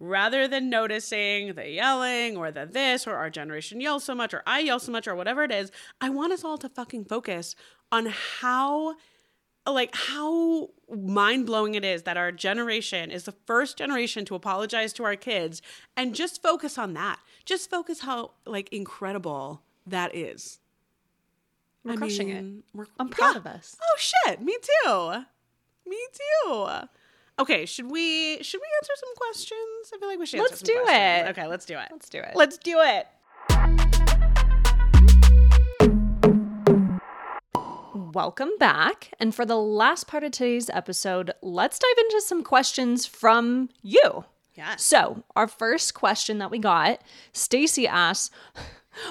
[0.00, 4.42] rather than noticing the yelling or the this or our generation yells so much or
[4.46, 7.54] I yell so much or whatever it is, I want us all to fucking focus
[7.90, 8.06] on
[8.40, 8.96] how
[9.66, 15.04] like how mind-blowing it is that our generation is the first generation to apologize to
[15.04, 15.60] our kids
[15.94, 17.18] and just focus on that.
[17.44, 20.60] Just focus how like incredible that is.
[21.84, 22.76] We're I crushing mean, it.
[22.76, 23.38] We're, I'm proud yeah.
[23.38, 23.76] of us.
[23.82, 25.24] Oh shit, me too.
[25.86, 26.68] Me too.
[27.40, 29.92] Okay, should we should we answer some questions?
[29.94, 30.40] I feel like we should.
[30.40, 31.28] Let's answer some do questions.
[31.28, 31.30] it.
[31.30, 31.88] Okay, let's do it.
[31.92, 32.32] Let's do it.
[32.34, 33.06] Let's do it.
[38.12, 39.14] Welcome back.
[39.20, 44.24] And for the last part of today's episode, let's dive into some questions from you.
[44.56, 44.82] Yes.
[44.82, 47.00] So, our first question that we got,
[47.32, 48.34] Stacy asks,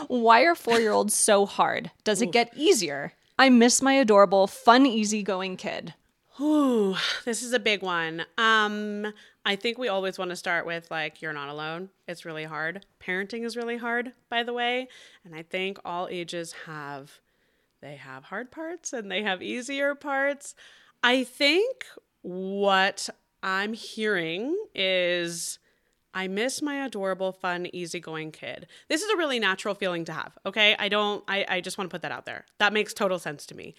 [0.09, 1.91] "Why are 4-year-olds so hard?
[2.03, 3.13] Does it get easier?
[3.39, 5.93] I miss my adorable, fun, easygoing kid."
[6.39, 6.95] Ooh,
[7.25, 8.23] this is a big one.
[8.37, 9.11] Um,
[9.43, 11.89] I think we always want to start with like you're not alone.
[12.07, 12.85] It's really hard.
[13.01, 14.87] Parenting is really hard, by the way,
[15.25, 17.19] and I think all ages have
[17.81, 20.53] they have hard parts and they have easier parts.
[21.03, 21.85] I think
[22.21, 23.09] what
[23.41, 25.59] I'm hearing is
[26.13, 28.65] I miss my adorable, fun, easygoing kid.
[28.87, 30.35] This is a really natural feeling to have.
[30.47, 30.75] Okay.
[30.79, 32.45] I don't, I, I just want to put that out there.
[32.57, 33.75] That makes total sense to me.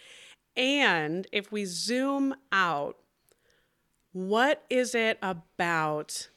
[0.58, 2.96] And if we zoom out,
[4.12, 6.28] what is it about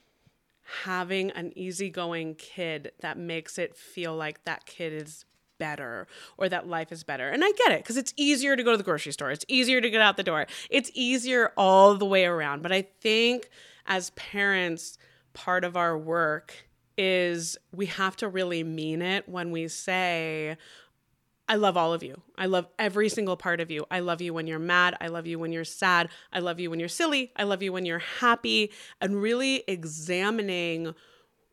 [0.84, 5.26] having an easygoing kid that makes it feel like that kid is
[5.58, 6.08] better
[6.38, 7.30] or that life is better?
[7.30, 9.82] And I get it because it's easier to go to the grocery store, it's easier
[9.82, 12.62] to get out the door, it's easier all the way around.
[12.62, 13.50] But I think
[13.88, 15.00] as parents,
[15.34, 16.54] part of our work
[16.96, 20.58] is we have to really mean it when we say,
[21.52, 22.22] I love all of you.
[22.38, 23.86] I love every single part of you.
[23.92, 24.96] I love you when you're mad.
[25.02, 26.08] I love you when you're sad.
[26.32, 27.34] I love you when you're silly.
[27.36, 28.72] I love you when you're happy.
[29.02, 30.96] And really examining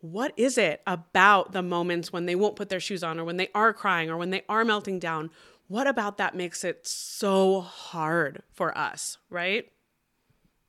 [0.00, 3.38] what is it about the moments when they won't put their shoes on or when
[3.38, 5.30] they are crying or when they are melting down?
[5.66, 9.68] What about that makes it so hard for us, right?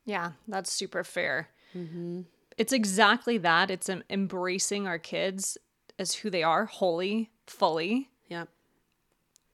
[0.05, 1.49] Yeah, that's super fair.
[1.77, 2.21] Mm-hmm.
[2.57, 3.69] It's exactly that.
[3.69, 5.55] It's embracing our kids
[5.99, 8.09] as who they are, wholly, fully.
[8.27, 8.45] Yeah.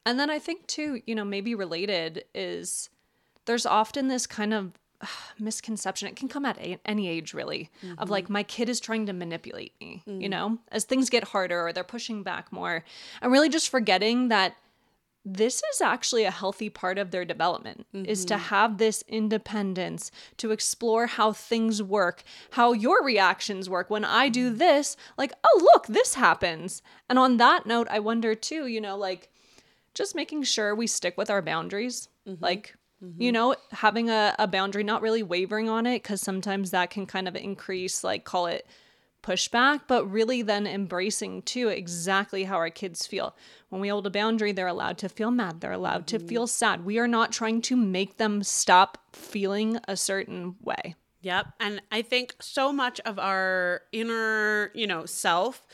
[0.06, 2.89] And then I think too, you know, maybe related is
[3.45, 5.08] there's often this kind of uh,
[5.39, 6.08] misconception.
[6.08, 8.34] It can come at a- any age, really, of like mm-hmm.
[8.34, 10.03] my kid is trying to manipulate me.
[10.06, 10.30] You mm.
[10.30, 12.84] know, as things get harder or they're pushing back more,
[13.22, 14.56] and really just forgetting that
[15.28, 18.43] this is actually a healthy part of their development is to mm-hmm.
[18.43, 23.89] have this independence to explore how things work how your reactions work.
[23.89, 24.60] When i do mm.
[24.60, 26.84] this like oh look this happens.
[27.10, 29.32] And on that note i wonder too you know like
[29.96, 32.10] just making sure we stick with our boundaries.
[32.28, 32.43] Mm-hmm.
[32.43, 33.20] Like, mm-hmm.
[33.22, 37.08] you know, having a, a boundary, not really wavering on it, because sometimes that can
[37.08, 38.68] kind of increase, like, call it
[39.24, 43.36] pushback, but really then embracing too exactly how our kids feel.
[43.70, 46.28] When we hold a boundary, they're allowed to feel mad, they're allowed to mm-hmm.
[46.28, 46.86] feel sad.
[46.86, 50.96] We are not trying to make them stop feeling a certain way.
[51.22, 51.48] Yep.
[51.60, 55.66] And I think so much of our inner, you know, self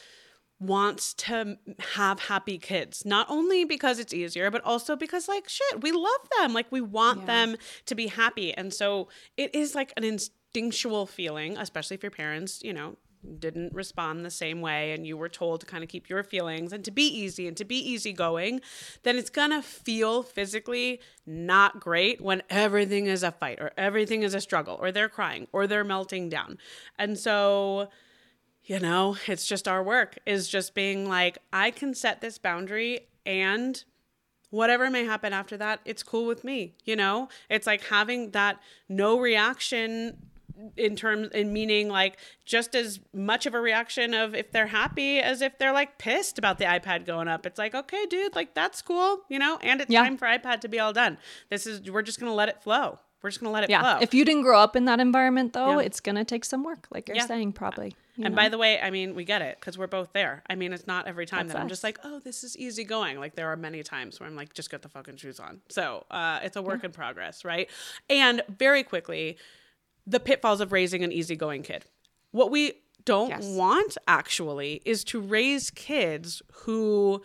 [0.61, 1.57] wants to
[1.95, 6.29] have happy kids not only because it's easier but also because like shit we love
[6.39, 6.53] them.
[6.53, 7.57] Like we want them
[7.87, 8.53] to be happy.
[8.53, 12.97] And so it is like an instinctual feeling especially if your parents you know
[13.39, 16.73] didn't respond the same way and you were told to kind of keep your feelings
[16.73, 18.59] and to be easy and to be easygoing
[19.03, 24.33] then it's gonna feel physically not great when everything is a fight or everything is
[24.33, 26.57] a struggle or they're crying or they're melting down.
[26.97, 27.89] And so
[28.63, 33.07] you know, it's just our work is just being like, I can set this boundary
[33.25, 33.83] and
[34.49, 36.75] whatever may happen after that, it's cool with me.
[36.85, 38.59] You know, it's like having that
[38.89, 40.17] no reaction
[40.77, 45.17] in terms in meaning like just as much of a reaction of if they're happy
[45.19, 47.45] as if they're like pissed about the iPad going up.
[47.47, 50.03] It's like, okay, dude, like that's cool, you know, and it's Yeah.
[50.03, 51.17] time for iPad to be all done.
[51.49, 52.99] This is we're just gonna let it flow.
[53.23, 53.81] We're just gonna let it Yeah.
[53.81, 53.97] flow.
[54.01, 55.85] If you didn't grow up in that environment, though, Yeah.
[55.85, 57.95] it's going to take some work, like you're saying, probably.
[58.15, 58.41] You And know?
[58.41, 60.43] by the way, I mean, we get it because we're both there.
[60.49, 62.83] I mean, it's not every time That's that I'm just like, oh, this is easy
[62.83, 63.19] going.
[63.19, 65.61] Like, there are many times where I'm like, just get the fucking shoes on.
[65.69, 67.69] So uh, it's a work in progress, right?
[68.09, 69.37] And very quickly,
[70.05, 71.85] the pitfalls of raising an easygoing kid.
[72.31, 72.73] What we
[73.05, 73.45] don't Yes.
[73.45, 77.21] want actually is to raise kids who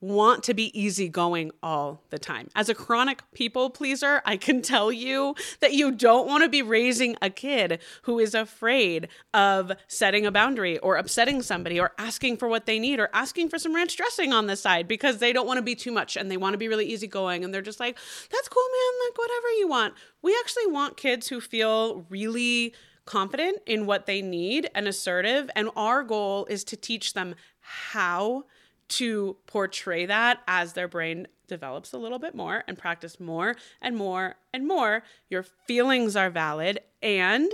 [0.00, 2.48] want to be easygoing all the time.
[2.54, 6.62] As a chronic people pleaser, I can tell you that you don't want to be
[6.62, 12.38] raising a kid who is afraid of setting a boundary or upsetting somebody or asking
[12.38, 15.32] for what they need or asking for some ranch dressing on the side because they
[15.32, 17.60] don't want to be too much and they want to be really easygoing and they're
[17.60, 17.98] just like,
[18.30, 19.94] that's cool, man, like whatever you want.
[20.22, 22.74] We actually want kids who feel really
[23.04, 25.50] confident in what they need and assertive.
[25.54, 28.44] And our goal is to teach them how
[28.90, 33.96] to portray that as their brain develops a little bit more and practice more and
[33.96, 35.02] more and more.
[35.28, 36.80] Your feelings are valid.
[37.02, 37.50] And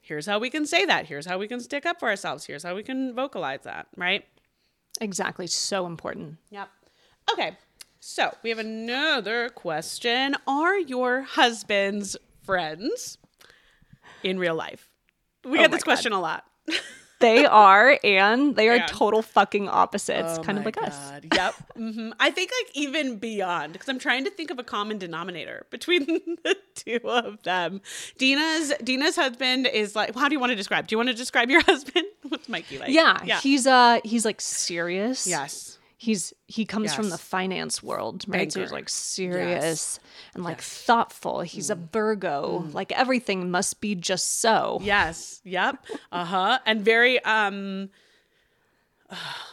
[0.00, 1.06] here's how we can say that.
[1.06, 2.44] Here's how we can stick up for ourselves.
[2.46, 4.24] Here's how we can vocalize that, right?
[5.00, 5.48] exactly.
[5.48, 6.36] So important.
[6.50, 6.68] Yep.
[7.32, 7.56] Okay.
[7.98, 10.36] So we have another question.
[10.46, 13.18] Are your husbands friends
[14.22, 14.88] in real life?
[15.44, 16.44] We get oh my this question a lot.
[17.24, 18.86] They are, and they are Yeah.
[18.86, 20.96] total fucking opposites, Oh kind of my like us.
[21.10, 21.26] God.
[21.34, 21.54] Yep.
[21.76, 25.66] hmm I think like even beyond because I'm trying to think of a common denominator
[25.70, 26.06] between
[26.44, 27.80] the two of them.
[28.18, 30.14] Deena's Deena's husband is like.
[30.14, 30.86] How do you want to describe?
[30.86, 32.06] Do you want to describe your husband?
[32.28, 32.90] What's Mikey like?
[32.90, 33.40] Yeah, Yeah.
[33.40, 35.26] he's uh he's like serious.
[35.26, 35.78] yes.
[36.04, 38.52] He's he comes from the finance world, right?
[38.52, 39.98] So he's like serious
[40.34, 41.40] and like thoughtful.
[41.40, 41.72] He's Mm.
[41.72, 42.68] a Virgo.
[42.72, 44.78] Like everything must be just so.
[44.82, 45.40] Yes.
[45.44, 45.84] Yep.
[46.12, 46.58] Uh huh.
[46.66, 47.88] And very um.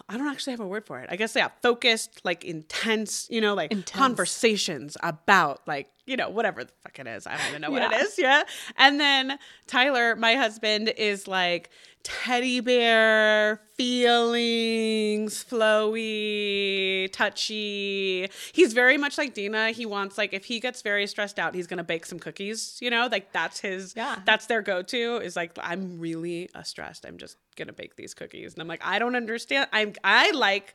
[0.09, 1.07] I don't actually have a word for it.
[1.11, 3.91] I guess yeah, focused, like intense, you know, like Intense.
[3.91, 7.27] conversations about like, you know, whatever the fuck it is.
[7.27, 8.17] I don't even know what it is.
[8.17, 8.43] Yeah.
[8.77, 9.37] And then
[9.67, 11.69] Tyler, my husband, is like
[12.03, 18.29] teddy bear, feelings, flowy, touchy.
[18.53, 19.71] He's very much like Deena.
[19.71, 22.89] He wants like if he gets very stressed out, he's gonna bake some cookies, you
[22.89, 24.19] know, like that's his Yeah.
[24.25, 28.53] that's their go-to is like i'm really uh, stressed i'm just gonna bake these cookies
[28.53, 30.73] and i'm like i don't understand i'm i like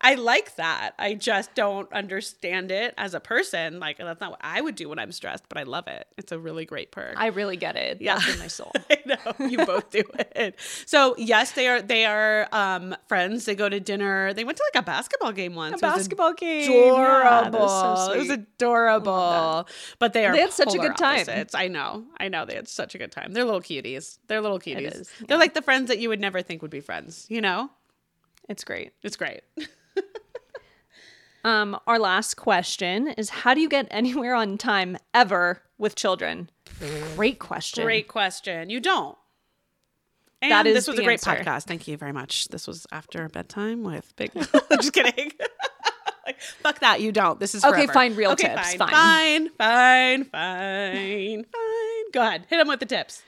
[0.00, 4.40] i like that i just don't understand it as a person like that's not what
[4.42, 7.14] i would do when i'm stressed but i love it it's a really great perk
[7.16, 8.00] I really get it.
[8.00, 8.16] Yeah.
[8.18, 8.70] That's in my soul.
[8.90, 10.02] I know you both do
[10.36, 10.56] it.
[10.86, 13.44] So yes, they are they are um friends.
[13.44, 14.32] They go to dinner.
[14.34, 15.76] They went to like a basketball game once.
[15.76, 16.70] A basketball game.
[16.70, 17.50] Adorable.
[17.50, 19.66] that was so it was adorable.
[19.98, 21.20] But they are They had such a good time.
[21.20, 21.54] opposites.
[21.54, 22.04] I know.
[22.18, 22.44] I know.
[22.44, 23.32] They had such a good time.
[23.32, 24.18] They're little cuties.
[24.28, 25.00] They're little cuties.
[25.00, 27.26] is, They're like the friends that you would never think would be friends.
[27.28, 27.70] You know,
[28.48, 28.92] It's great.
[29.02, 29.40] it's great.
[31.44, 36.50] Um, our last question is how do you get anywhere on time ever with children?
[37.14, 37.84] Great question.
[37.84, 38.70] Great question.
[38.70, 39.16] You don't.
[40.42, 41.42] And That is this was a great answer.
[41.42, 41.64] podcast.
[41.64, 42.48] Thank you very much.
[42.48, 44.30] This was after bedtime with Big.
[44.34, 44.44] I'm
[44.80, 45.32] just kidding.
[46.26, 47.00] Like, Fuck that.
[47.00, 47.40] You don't.
[47.40, 47.92] This is Okay, forever.
[47.92, 48.88] fine, real Okay, tips, Fine, fine.
[48.90, 52.10] fine, fine, fine, fine.
[52.12, 52.46] Go ahead.
[52.50, 53.22] Hit them with the tips.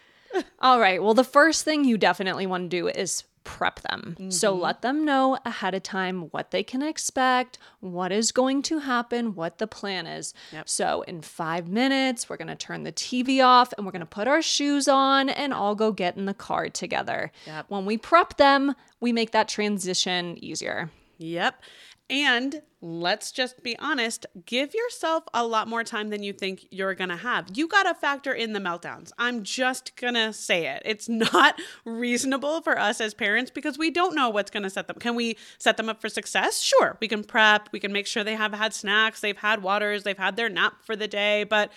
[0.60, 1.02] All right.
[1.02, 4.16] Well, the first thing you definitely want to do is prep them.
[4.30, 4.62] So Mm-hmm.
[4.62, 9.34] let them know ahead of time what they can expect, what is going to happen,
[9.34, 10.34] what the plan is.
[10.66, 14.06] So in five minutes, we're going to turn the TV off and we're going to
[14.06, 17.32] put our shoes on and all go get in the car together.
[17.46, 17.66] Yep.
[17.68, 20.90] When we prep them, we make that transition easier.
[21.18, 21.62] Yep.
[22.10, 26.94] And let's just be honest, give yourself a lot more time than you think you're
[26.94, 27.46] going to have.
[27.54, 29.12] You got to factor in the meltdowns.
[29.16, 30.82] I'm just going to say it.
[30.84, 34.88] It's not reasonable for us as parents because we don't know what's going to set
[34.88, 34.96] them.
[34.98, 36.60] Can we set them up for success?
[36.60, 36.96] Sure.
[37.00, 40.18] We can prep, we can make sure they have had snacks, they've had waters, they've
[40.18, 41.70] had their nap for the day, but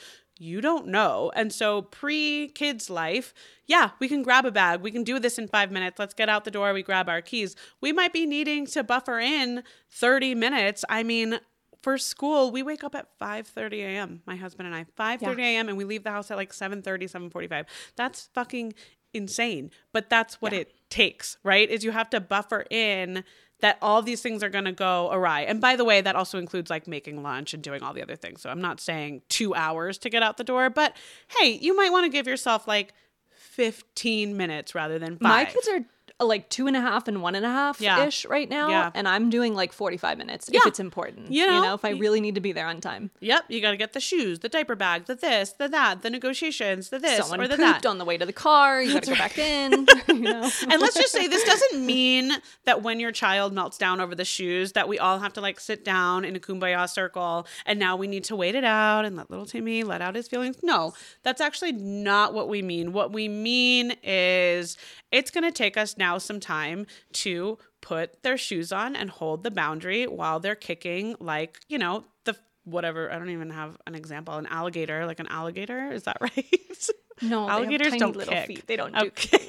[0.43, 1.31] you don't know.
[1.35, 3.33] And so, pre kids' life,
[3.65, 4.81] yeah, we can grab a bag.
[4.81, 5.97] We can do this in five minutes.
[5.97, 6.73] Let's get out the door.
[6.73, 7.55] We grab our keys.
[7.81, 10.83] We might be needing to buffer in 30 minutes.
[10.89, 11.39] I mean,
[11.81, 14.21] for school, we wake up at 5:30 a.m.
[14.25, 15.69] My husband and I, 5:30 a.m.
[15.69, 17.65] and we leave the house at like 7:30, 7:45.
[17.95, 18.73] That's fucking
[19.13, 19.71] insane.
[19.91, 20.59] But that's what yeah.
[20.59, 21.69] it takes, right?
[21.69, 23.23] Is you have to buffer in
[23.60, 25.41] that all these things are going to go awry.
[25.41, 28.16] And by the way, that also includes like making lunch and doing all the other
[28.18, 28.41] things.
[28.41, 30.95] So I'm not saying 2 hours to get out the door, but
[31.39, 32.93] hey, you might want to give yourself like
[33.32, 35.22] 15 minutes rather than 5.
[35.22, 35.80] My kids are
[36.28, 38.69] like two and a half and one and a half ish right now.
[38.69, 38.91] Yeah.
[38.93, 40.59] And I'm doing like 45 minutes yeah.
[40.61, 41.32] if it's important.
[41.32, 41.55] You know?
[41.55, 41.74] you know?
[41.74, 43.11] if I really need to be there on time.
[43.19, 43.45] Yep.
[43.49, 46.89] You got to get the shoes, the diaper bag, the this, the that, the negotiations,
[46.89, 47.86] the this, Someone or the pooped that.
[47.86, 48.82] on the way to the car.
[48.82, 49.71] You got to go back in.
[50.07, 50.49] you know?
[50.69, 52.32] and let's just say this doesn't mean
[52.65, 55.59] that when your child melts down over the shoes that we all have to like
[55.59, 59.15] sit down in a kumbaya circle and now we need to wait it out and
[59.15, 60.57] let little Timmy let out his feelings.
[60.63, 60.93] No,
[61.24, 62.93] that's actually not what we mean.
[62.93, 64.78] What we mean is
[65.11, 69.43] it's going to take us now some time to put their shoes on and hold
[69.43, 73.11] the boundary while they're kicking, like, you know, the whatever.
[73.11, 74.36] I don't even have an example.
[74.36, 75.91] An alligator, like an alligator.
[75.91, 76.89] Is that right?
[77.22, 78.47] No, alligators don't little kick.
[78.47, 78.68] feet.
[78.68, 79.39] They don't do okay.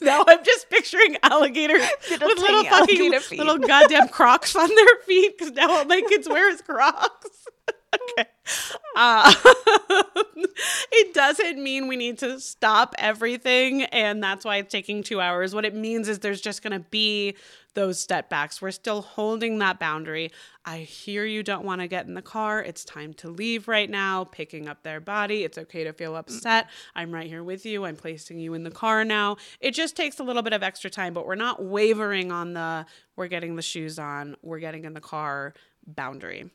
[0.00, 5.36] now I'm just picturing alligators little with little fucking little goddamn Crocs on their feet
[5.36, 7.46] because now all my kids wear is Crocs.
[7.94, 8.28] Okay.
[8.96, 9.32] Uh,
[10.92, 15.54] it doesn't mean we need to stop everything and that's why it's taking two hours.
[15.54, 17.36] What it means is there's just going to be
[17.74, 18.60] those setbacks.
[18.60, 20.32] We're still holding that boundary.
[20.64, 22.60] I hear you don't want to get in the car.
[22.60, 25.44] It's time to leave right now, picking up their body.
[25.44, 26.68] It's okay to feel upset.
[26.96, 27.84] I'm right here with you.
[27.84, 29.36] I'm placing you in the car now.
[29.60, 32.84] It just takes a little bit of extra time, but we're not wavering on the
[33.14, 35.54] we're getting the shoes on, we're getting in the car
[35.86, 36.50] boundary.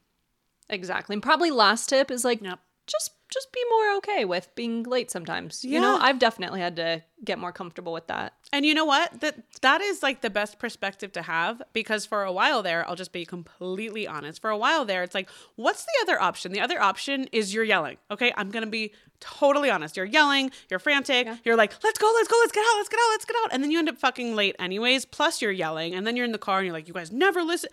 [0.69, 1.13] Exactly.
[1.13, 2.59] And probably last tip is like yep.
[2.87, 5.65] just just be more okay with being late sometimes.
[5.65, 5.71] Yeah.
[5.71, 8.33] You know, I've definitely had to get more comfortable with that.
[8.51, 9.21] And you know what?
[9.21, 12.95] That that is like the best perspective to have because for a while there, I'll
[12.95, 14.39] just be completely honest.
[14.39, 16.51] For a while there, it's like, what's the other option?
[16.51, 17.97] The other option is you're yelling.
[18.11, 18.31] Okay?
[18.37, 19.97] I'm going to be totally honest.
[19.97, 21.37] You're yelling, you're frantic, yeah.
[21.43, 23.53] you're like, "Let's go, let's go, let's get out, let's get out, let's get out."
[23.53, 26.33] And then you end up fucking late anyways, plus you're yelling, and then you're in
[26.33, 27.69] the car and you're like, "You guys never listen."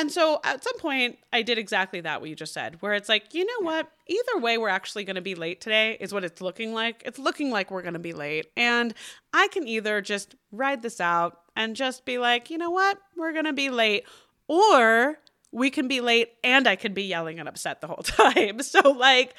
[0.00, 3.10] And so at some point, I did exactly that, what you just said, where it's
[3.10, 3.92] like, you know what?
[4.06, 7.02] Either way, we're actually going to be late today, is what it's looking like.
[7.04, 8.46] It's looking like we're going to be late.
[8.56, 8.94] And
[9.34, 12.98] I can either just ride this out and just be like, you know what?
[13.14, 14.04] We're going to be late.
[14.48, 15.18] Or
[15.52, 18.62] we can be late and I could be yelling and upset the whole time.
[18.62, 19.34] So, like,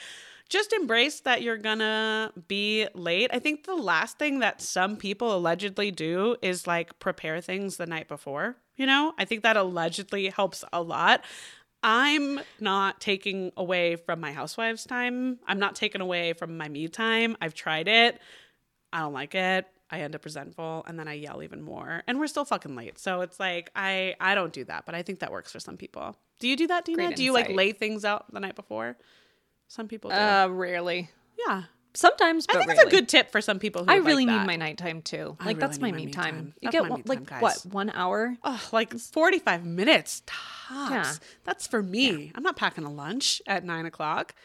[0.52, 3.32] just embrace that you're gonna be late.
[3.34, 7.86] I think the last thing that some people allegedly do is like prepare things the
[7.86, 8.58] night before.
[8.76, 11.24] You know, I think that allegedly helps a lot.
[11.84, 15.40] I'm not taking away from my housewife's time.
[15.48, 17.38] I'm not taking away from my me time.
[17.42, 18.20] I've tried it.
[18.92, 19.66] I don't like it.
[19.90, 22.04] I end up resentful and then I yell even more.
[22.08, 23.00] And we're still fucking late.
[23.00, 25.78] So it's like I I don't do that, but I think that works for some
[25.78, 26.18] people.
[26.40, 27.16] Do you do that, Deena?
[27.16, 28.98] Do you like lay things out the night before?
[29.72, 30.18] Some people do.
[30.18, 31.10] Uh rarely.
[31.48, 31.64] Yeah.
[31.94, 33.86] Sometimes, I think it's a good tip for some people.
[33.86, 35.38] Who I really like need my nighttime too.
[35.40, 36.36] Like really that's my me time.
[36.36, 36.54] time.
[36.62, 38.36] You get one, like time, what one hour?
[38.44, 40.92] Oh, like forty five minutes tops.
[40.92, 41.14] Yeah.
[41.46, 42.12] That's for me.
[42.12, 42.32] Yeah.
[42.36, 44.36] I'm not packing a lunch at nine o'clock.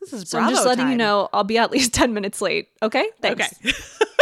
[0.00, 0.92] This is so I'm just letting time.
[0.92, 2.68] you know I'll be at least ten minutes late.
[2.82, 3.54] Okay, thanks.
[3.64, 3.72] Okay.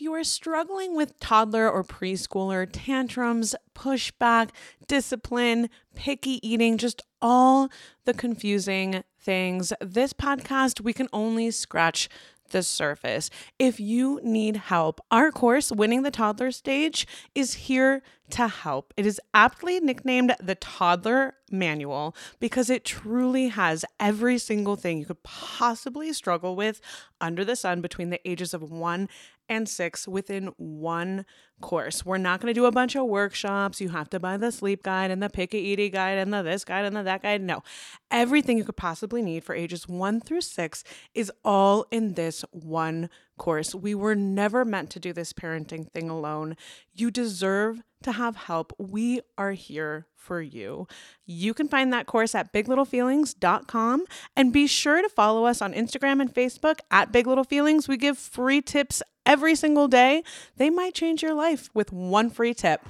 [0.00, 4.48] if you are struggling with toddler or preschooler tantrums, pushback,
[4.88, 7.68] discipline, picky eating, just all
[8.06, 9.74] the confusing things.
[9.78, 12.08] This podcast, we can only scratch
[12.50, 13.28] the surface.
[13.58, 18.94] If you need help, our course, Winning the Toddler Stage, is here to help.
[18.96, 25.06] It is aptly nicknamed the Toddler Manual because it truly has every single thing you
[25.06, 26.80] could possibly struggle with
[27.20, 29.08] under the sun between the ages of one
[29.50, 31.26] and six within one
[31.60, 32.04] course.
[32.04, 33.80] We're not going to do a bunch of workshops.
[33.80, 36.84] You have to buy the sleep guide and the picky guide and the this guide
[36.84, 37.42] and the that guide.
[37.42, 37.62] No,
[38.10, 40.84] everything you could possibly need for ages one through six
[41.14, 43.08] is all in this one
[43.38, 43.74] course.
[43.74, 46.56] We were never meant to do this parenting thing alone.
[46.94, 48.72] You deserve to have help.
[48.78, 50.86] We are here for you.
[51.26, 54.04] You can find that course at biglittlefeelings.com
[54.36, 57.88] and be sure to follow us on Instagram and Facebook at Big Little Feelings.
[57.88, 60.22] We give free tips every single day.
[60.56, 62.80] They might change your life life with one free tip.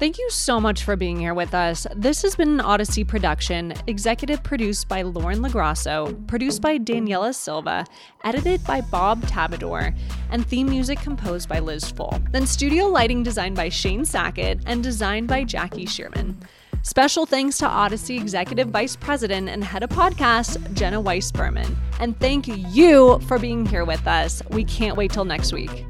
[0.00, 1.86] Thank you so much for being here with us.
[1.94, 7.84] This has been an Odyssey production, executive produced by Lauren Lagrasso, produced by Daniela Silva,
[8.24, 9.96] edited by Bob Tabador,
[10.30, 12.20] and theme music composed by Liz Fohl.
[12.30, 16.36] Then studio lighting designed by Shane Sackett and designed by Jackie Shearman.
[16.82, 21.76] Special thanks to Odyssey Executive Vice President and Head of Podcast, Jenna Weiss Berman.
[21.98, 24.42] And thank you for being here with us.
[24.50, 25.84] We can't wait till next week.